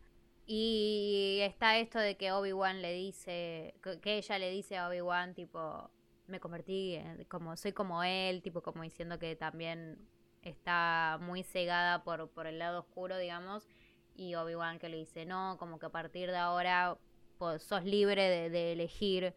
[0.46, 5.90] Y está esto de que Obi-Wan le dice, que ella le dice a Obi-Wan, tipo,
[6.28, 9.98] me convertí en, como, soy como él, tipo, como diciendo que también
[10.42, 13.66] está muy cegada por, por el lado oscuro, digamos,
[14.14, 16.98] y Obi-Wan que le dice, no, como que a partir de ahora
[17.38, 19.34] pues, sos libre de, elegir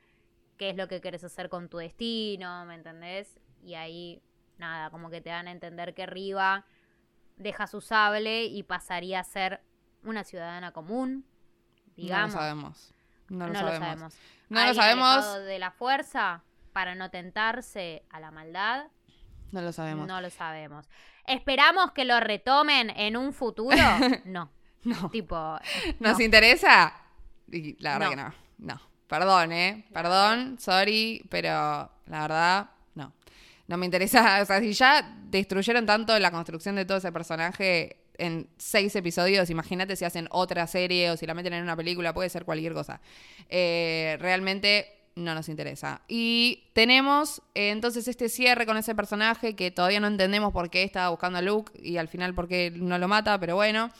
[0.58, 3.40] qué es lo que quieres hacer con tu destino, ¿me entendés?
[3.64, 4.22] Y ahí,
[4.58, 6.66] nada, como que te dan a entender que Riva
[7.38, 9.62] deja su sable y pasaría a ser
[10.04, 11.26] una ciudadana común,
[11.96, 12.36] digamos.
[12.36, 12.94] No lo sabemos.
[13.30, 13.80] No lo No sabemos.
[13.80, 14.16] lo sabemos.
[14.50, 15.46] No lo sabemos.
[15.46, 16.44] de la fuerza
[16.74, 18.88] para no tentarse a la maldad,
[19.52, 20.08] No lo sabemos.
[20.08, 20.88] no lo sabemos.
[21.26, 23.78] ¿Esperamos que lo retomen en un futuro?
[24.26, 24.52] No.
[24.84, 25.10] No.
[25.10, 25.58] Tipo,
[26.00, 26.24] ¿Nos no.
[26.24, 26.94] interesa?
[27.52, 28.10] Y la verdad No.
[28.12, 28.34] que no.
[28.76, 28.82] No.
[29.08, 29.86] Perdón, ¿eh?
[29.94, 31.50] Perdón, sorry, pero
[32.06, 33.14] la verdad, no.
[33.68, 34.40] No me interesa.
[34.42, 39.50] O sea, si ya destruyeron tanto la construcción de todo ese personaje en seis episodios,
[39.50, 42.74] imagínate si hacen otra serie o si la meten en una película, puede ser cualquier
[42.74, 43.02] cosa.
[43.50, 46.02] Eh, realmente no nos interesa.
[46.08, 50.84] Y tenemos eh, entonces este cierre con ese personaje que todavía no entendemos por qué
[50.84, 53.92] estaba buscando a Luke y al final por qué no lo mata, pero bueno.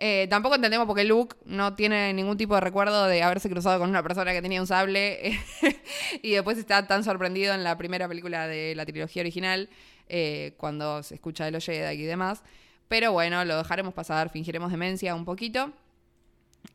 [0.00, 3.80] Eh, tampoco entendemos por qué Luke no tiene ningún tipo de recuerdo de haberse cruzado
[3.80, 5.40] con una persona que tenía un sable
[6.22, 9.68] y después está tan sorprendido en la primera película de la trilogía original
[10.08, 12.42] eh, cuando se escucha de los Jedi y demás.
[12.86, 15.72] Pero bueno, lo dejaremos pasar, fingiremos demencia un poquito.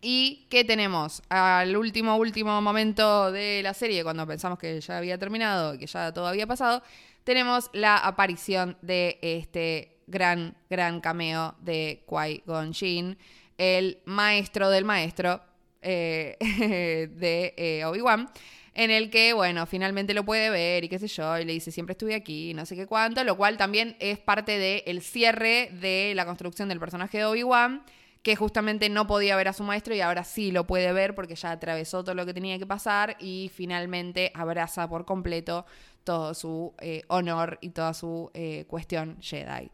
[0.01, 1.21] ¿Y qué tenemos?
[1.29, 6.11] Al último, último momento de la serie, cuando pensamos que ya había terminado, que ya
[6.11, 6.83] todo había pasado,
[7.23, 13.17] tenemos la aparición de este gran, gran cameo de Qui-Gon Jinn,
[13.57, 15.41] el maestro del maestro
[15.81, 16.37] eh,
[17.15, 18.29] de eh, Obi-Wan,
[18.73, 21.71] en el que, bueno, finalmente lo puede ver y qué sé yo, y le dice,
[21.71, 26.13] siempre estuve aquí, no sé qué cuánto, lo cual también es parte del cierre de
[26.15, 27.83] la construcción del personaje de Obi-Wan,
[28.24, 31.36] que justamente no podía ver a su maestro y ahora sí lo puede ver porque
[31.36, 35.65] ya atravesó todo lo que tenía que pasar y finalmente abraza por completo
[36.05, 39.69] todo su eh, honor y toda su eh, cuestión Jedi.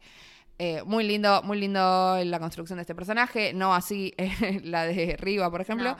[0.61, 5.15] Eh, muy lindo, muy lindo la construcción de este personaje, no así eh, la de
[5.17, 5.91] Riva, por ejemplo.
[5.91, 5.97] No.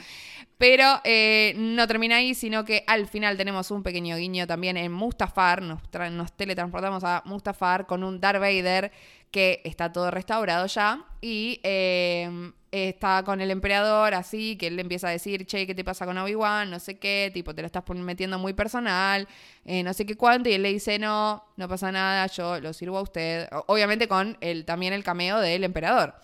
[0.58, 4.91] Pero eh, no termina ahí, sino que al final tenemos un pequeño guiño también en
[4.91, 5.62] Mustafar.
[5.62, 5.80] Nos,
[6.12, 8.91] nos teletransportamos a Mustafar con un Darth Vader
[9.32, 11.05] que está todo restaurado ya.
[11.21, 15.75] Y eh, está con el emperador así, que él le empieza a decir, che, ¿qué
[15.75, 16.69] te pasa con Obi-Wan?
[16.69, 19.27] No sé qué, tipo, te lo estás metiendo muy personal,
[19.65, 20.49] eh, no sé qué cuánto.
[20.49, 23.49] Y él le dice, no, no pasa nada, yo lo sirvo a usted.
[23.67, 26.15] Obviamente con el, también el cameo del emperador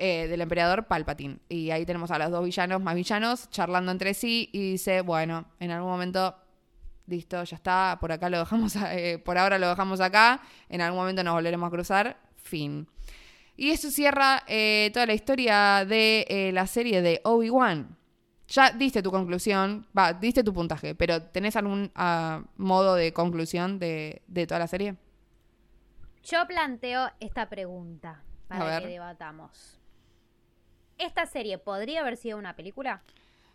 [0.00, 1.38] eh, del emperador Palpatine.
[1.48, 5.46] Y ahí tenemos a los dos villanos más villanos charlando entre sí y dice, bueno,
[5.58, 6.36] en algún momento,
[7.08, 11.00] listo, ya está, por acá lo dejamos, eh, por ahora lo dejamos acá, en algún
[11.00, 12.16] momento nos volveremos a cruzar,
[12.48, 12.88] fin.
[13.56, 17.96] Y eso cierra eh, toda la historia de eh, la serie de Obi-Wan.
[18.48, 23.78] Ya diste tu conclusión, va, diste tu puntaje, pero ¿tenés algún ah, modo de conclusión
[23.78, 24.96] de, de toda la serie?
[26.28, 29.78] yo planteo esta pregunta para que debatamos.
[30.98, 33.02] ¿Esta serie podría haber sido una película?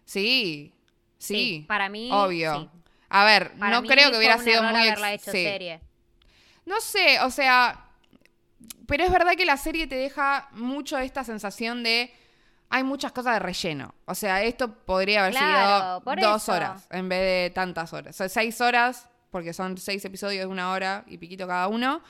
[0.06, 0.74] Sí,
[1.18, 2.62] sí, para mí, obvio.
[2.62, 2.70] sí.
[3.10, 4.88] A ver, Para no creo que hubiera sido muy...
[4.88, 5.44] hecho sí.
[5.44, 5.82] serie.
[6.66, 7.92] No sé, o sea,
[8.88, 12.14] pero es verdad que la serie te deja mucho esta sensación de
[12.70, 13.94] hay muchas cosas de relleno.
[14.06, 16.54] O sea, esto podría haber Claro, sido dos eso.
[16.54, 18.16] horas en vez de tantas horas.
[18.16, 22.02] O sea, seis horas, porque son seis episodios de una hora y piquito cada uno.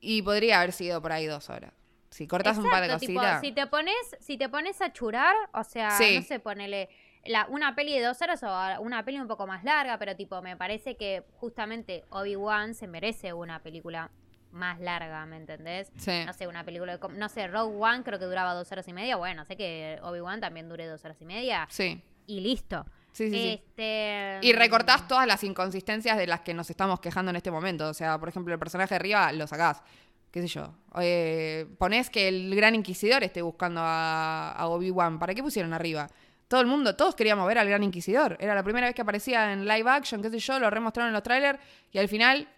[0.00, 1.72] Y podría haber sido por ahí dos horas.
[2.10, 3.40] Si cortas un par de cositas.
[3.40, 6.16] si te pones, si te pones a churar, o sea, Sí.
[6.16, 6.88] no sé, ponele
[7.24, 10.40] la, una peli de dos horas o una peli un poco más larga, pero tipo,
[10.42, 14.10] me parece que justamente Obi-Wan se merece una película
[14.54, 15.92] más larga, ¿me entendés?
[15.98, 16.22] Sí.
[16.24, 18.92] No sé, una película, de no sé, Rogue One creo que duraba dos horas y
[18.92, 22.86] media, bueno, sé que Obi-Wan también dure dos horas y media Sí, y listo.
[23.12, 23.36] sí, sí.
[23.36, 23.48] sí.
[23.62, 27.88] Este, Y recortás todas las inconsistencias de las que nos estamos quejando en este momento.
[27.88, 29.82] O sea, por ejemplo, el personaje de arriba lo sacás.
[30.30, 30.74] ¿Qué sé yo?
[31.00, 35.18] Eh, ponés que el gran inquisidor esté buscando a, a Obi-Wan.
[35.20, 36.08] ¿Para qué pusieron arriba?
[36.48, 38.36] Todo el mundo, todos queríamos ver al gran inquisidor.
[38.40, 41.14] Era la primera vez que aparecía en live action, qué sé yo, lo remostraron en
[41.14, 41.58] los trailers
[41.92, 42.48] y al final,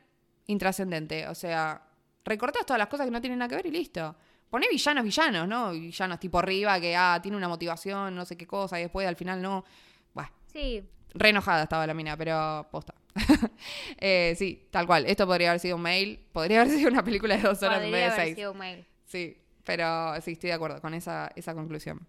[0.46, 1.28] intrascendente.
[1.28, 1.82] O sea,
[2.26, 4.14] recortás todas las cosas que no tienen nada que ver y listo.
[4.50, 5.72] Poné villanos, villanos, ¿no?
[5.72, 9.16] Villanos tipo arriba que, ah, tiene una motivación, no sé qué cosa, y después al
[9.16, 9.64] final no.
[10.12, 12.94] Bueno, Sí, Re enojada estaba la mina, pero posta.
[13.98, 15.06] Eh, sí, tal cual.
[15.06, 16.20] Esto podría haber sido un mail.
[16.32, 18.36] Podría haber sido una película de dos horas en podría vez de haber seis.
[18.36, 18.86] sido un mail.
[19.06, 22.06] Sí, pero sí, estoy de acuerdo con esa, esa conclusión.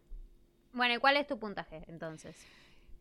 [0.74, 2.36] Bueno, ¿y cuál es tu puntaje entonces?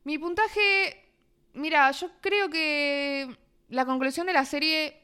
[0.05, 1.11] Mi puntaje.
[1.55, 3.37] Mira, yo creo que
[3.71, 4.97] la conclusión de la serie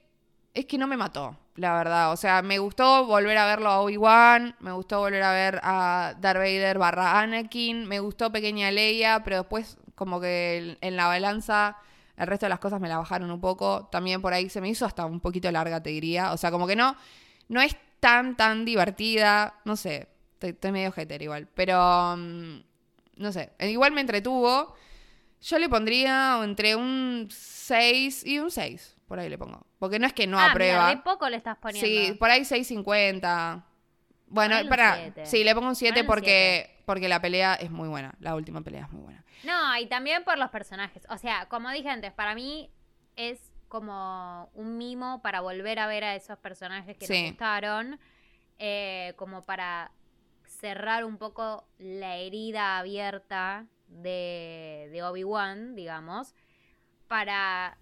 [0.54, 2.12] es que no me mató, la verdad.
[2.12, 6.14] O sea, me gustó volver a verlo a Obi-Wan, me gustó volver a ver a
[6.20, 11.76] Darth Vader barra Anakin, me gustó Pequeña Leia, pero después como que en la balanza
[12.16, 13.88] el resto de las cosas me la bajaron un poco.
[13.90, 16.32] También por ahí se me hizo hasta un poquito larga, te diría.
[16.32, 16.96] O sea, como que no,
[17.48, 19.60] no es tan, tan divertida.
[19.64, 21.48] No sé, estoy, estoy medio hater igual.
[21.54, 22.62] Pero, mm,
[23.16, 24.74] no sé, igual me entretuvo.
[25.40, 28.96] Yo le pondría entre un 6 y un 6.
[29.12, 29.60] Por ahí le pongo.
[29.78, 30.88] Porque no es que no ah, aprueba.
[30.88, 31.86] Mira, poco le estás poniendo.
[31.86, 33.62] Sí, por ahí 6.50.
[34.28, 35.12] Bueno, para.
[35.26, 38.14] Sí, le pongo un 7 Ponele un porque, porque la pelea es muy buena.
[38.20, 39.22] La última pelea es muy buena.
[39.42, 41.04] No, y también por los personajes.
[41.10, 42.70] O sea, como dije antes, para mí
[43.16, 43.38] es
[43.68, 47.20] como un mimo para volver a ver a esos personajes que Sí.
[47.20, 48.00] nos gustaron.
[48.58, 49.92] eh, como para
[50.46, 56.34] cerrar un poco la herida abierta de, de Obi-Wan, digamos.
[57.08, 57.76] Para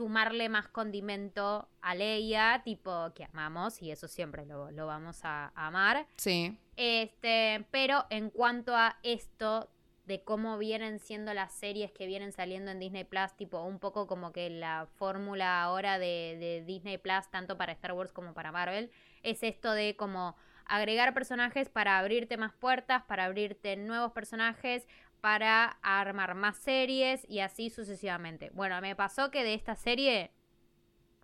[0.00, 5.52] sumarle más condimento a Leia, tipo que amamos, y eso siempre lo, lo vamos a
[5.54, 6.06] amar.
[6.16, 6.56] Sí.
[6.74, 9.68] Este, pero en cuanto a esto
[10.06, 14.06] de cómo vienen siendo las series que vienen saliendo en Disney Plus, tipo un poco
[14.06, 18.52] como que la fórmula ahora de, de Disney Plus, tanto para Star Wars como para
[18.52, 18.90] Marvel,
[19.22, 20.34] es esto de como
[20.64, 24.88] agregar personajes para abrirte más puertas, para abrirte nuevos personajes,
[25.20, 28.50] para armar más series y así sucesivamente.
[28.54, 30.30] Bueno, me pasó que de esta serie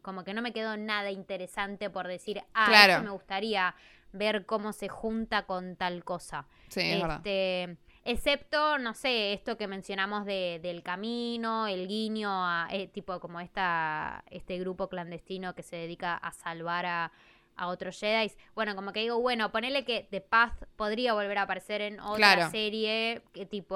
[0.02, 2.92] como que no me quedó nada interesante por decir, ah, Claro.
[2.92, 3.74] esto me gustaría
[4.12, 6.46] ver cómo se junta con tal cosa.
[6.68, 7.16] Sí, es verdad.
[7.16, 13.18] este, excepto, no sé, esto que mencionamos de, del camino, el guiño a eh, tipo
[13.18, 17.12] como esta, este grupo clandestino que se dedica a salvar a,
[17.56, 18.30] a otros Jedi.
[18.54, 22.16] Bueno, como que digo, bueno, ponele que The Path podría volver a aparecer en otra
[22.34, 22.50] Claro.
[22.50, 23.74] serie, que tipo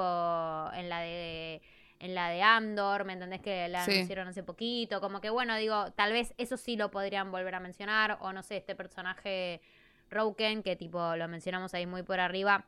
[0.73, 1.61] en la de
[1.99, 3.41] en la de Andor, ¿me entendés?
[3.41, 3.91] Que la Sí.
[3.91, 4.99] anunciaron hace poquito.
[5.01, 8.17] Como que bueno, digo, tal vez eso sí lo podrían volver a mencionar.
[8.21, 9.61] O no sé, este personaje
[10.09, 12.65] Roken, que tipo lo mencionamos ahí muy por arriba.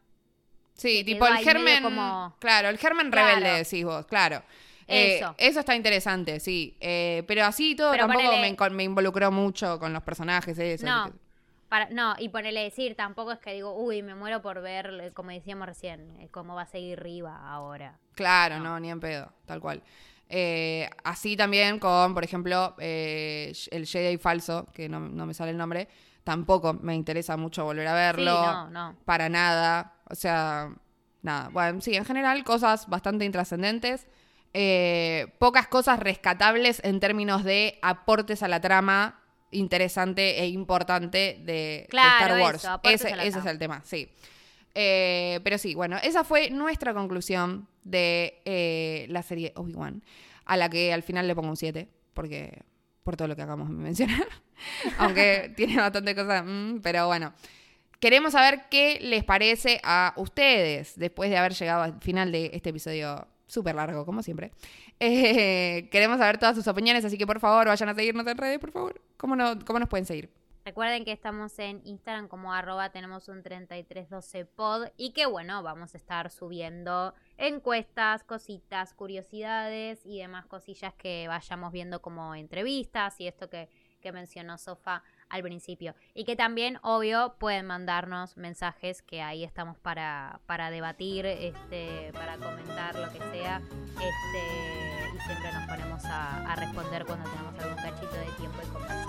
[0.76, 1.82] Sí, tipo el germen.
[1.84, 3.28] como- Claro, el germen Claro.
[3.39, 4.43] rebelde decís vos, claro.
[4.88, 5.36] Eh, Eso.
[5.38, 6.76] eso está interesante, sí.
[6.80, 10.58] Eh, pero así todo Pero tampoco ponele- me, involucró mucho con los personajes.
[10.58, 11.12] Eso, No.
[11.70, 15.32] Para, no, y ponerle decir, tampoco es que digo, uy, me muero por ver, como
[15.32, 17.98] decíamos recién, eh, cómo va a seguir Riva ahora.
[18.14, 18.64] Claro, No.
[18.66, 19.82] no, ni en pedo, tal cual.
[20.30, 25.50] Eh, así también con, por ejemplo, eh, el Jedi falso, que no, no me sale
[25.52, 25.88] el nombre,
[26.24, 28.32] tampoco me interesa mucho volver a verlo.
[28.40, 28.96] Sí, no, no.
[29.06, 29.96] Para nada.
[30.10, 30.70] O sea,
[31.24, 31.50] nada.
[31.50, 34.08] Bueno, sí, en general, cosas bastante intrascendentes.
[34.54, 39.20] Eh, pocas cosas rescatables en términos de aportes a la trama
[39.51, 42.68] interesante e importante de, Star Wars.
[42.84, 44.10] eso, ese es el tema, sí.
[44.76, 50.04] Eh, pero sí, bueno, esa fue nuestra conclusión de eh, la serie Obi-Wan,
[50.45, 52.64] a la que al final le pongo un 7, porque
[53.04, 54.28] por todo lo que acabamos de mencionar.
[54.97, 57.34] Aunque tiene bastante cosas, mm, pero bueno.
[57.99, 62.72] Queremos saber qué les parece a ustedes después de haber llegado al final de este
[62.72, 64.52] episodio súper largo, como siempre.
[65.00, 68.60] Eh, queremos saber todas sus opiniones, así que por favor vayan a seguirnos en redes,
[68.60, 69.02] por favor.
[69.18, 70.30] ¿Cómo, no, cómo nos pueden seguir?
[70.66, 75.98] Recuerden que estamos en Instagram como arroba tenemos un 3312pod y que bueno, vamos a
[75.98, 83.50] estar subiendo encuestas, cositas, curiosidades y demás cosillas que vayamos viendo como entrevistas y esto
[83.50, 83.68] que,
[84.00, 85.04] que mencionó Sofa
[85.34, 85.96] al principio.
[86.14, 92.38] Y que también, obvio, pueden mandarnos mensajes que ahí estamos para, para debatir, este, para
[92.38, 93.60] comentar lo que sea.
[93.94, 98.68] Este, y siempre nos ponemos a, a responder cuando tenemos algún cachito de tiempo y
[98.68, 99.06] conversar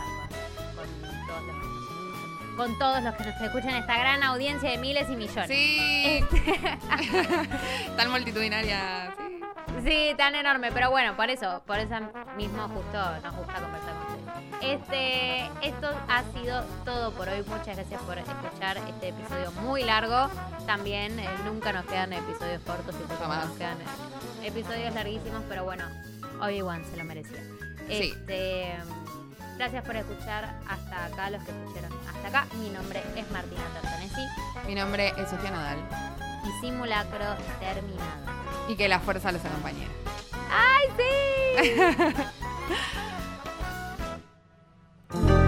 [0.74, 4.70] con, con todos los que nos, con todos los que nos escuchan esta gran audiencia
[4.70, 5.48] de miles y millones.
[5.48, 6.24] Sí,
[7.98, 9.14] tan multitudinaria.
[9.18, 9.23] Sí.
[9.82, 11.94] Sí, tan enorme, pero bueno, por eso, por eso
[12.36, 14.80] mismo justo nos gusta conversar con ustedes.
[14.80, 17.42] Este, esto ha sido todo por hoy.
[17.46, 20.30] Muchas gracias por escuchar este episodio muy largo.
[20.66, 23.46] También eh, nunca nos quedan episodios cortos y Jamás.
[23.46, 25.84] nos quedan eh, episodios larguísimos, pero bueno,
[26.40, 27.42] Obi-Wan se lo merecía.
[27.88, 28.14] Sí.
[28.16, 28.74] Este,
[29.58, 32.46] gracias por escuchar hasta acá, los que escucharon hasta acá.
[32.56, 34.22] Mi nombre es Martina Tartanesi
[34.66, 36.13] Mi nombre es Sofía Nadal
[36.44, 37.24] y simulacro
[37.60, 38.34] terminado.
[38.68, 39.88] Y que la fuerza los acompañe.
[40.50, 41.04] ¡Ay, sí!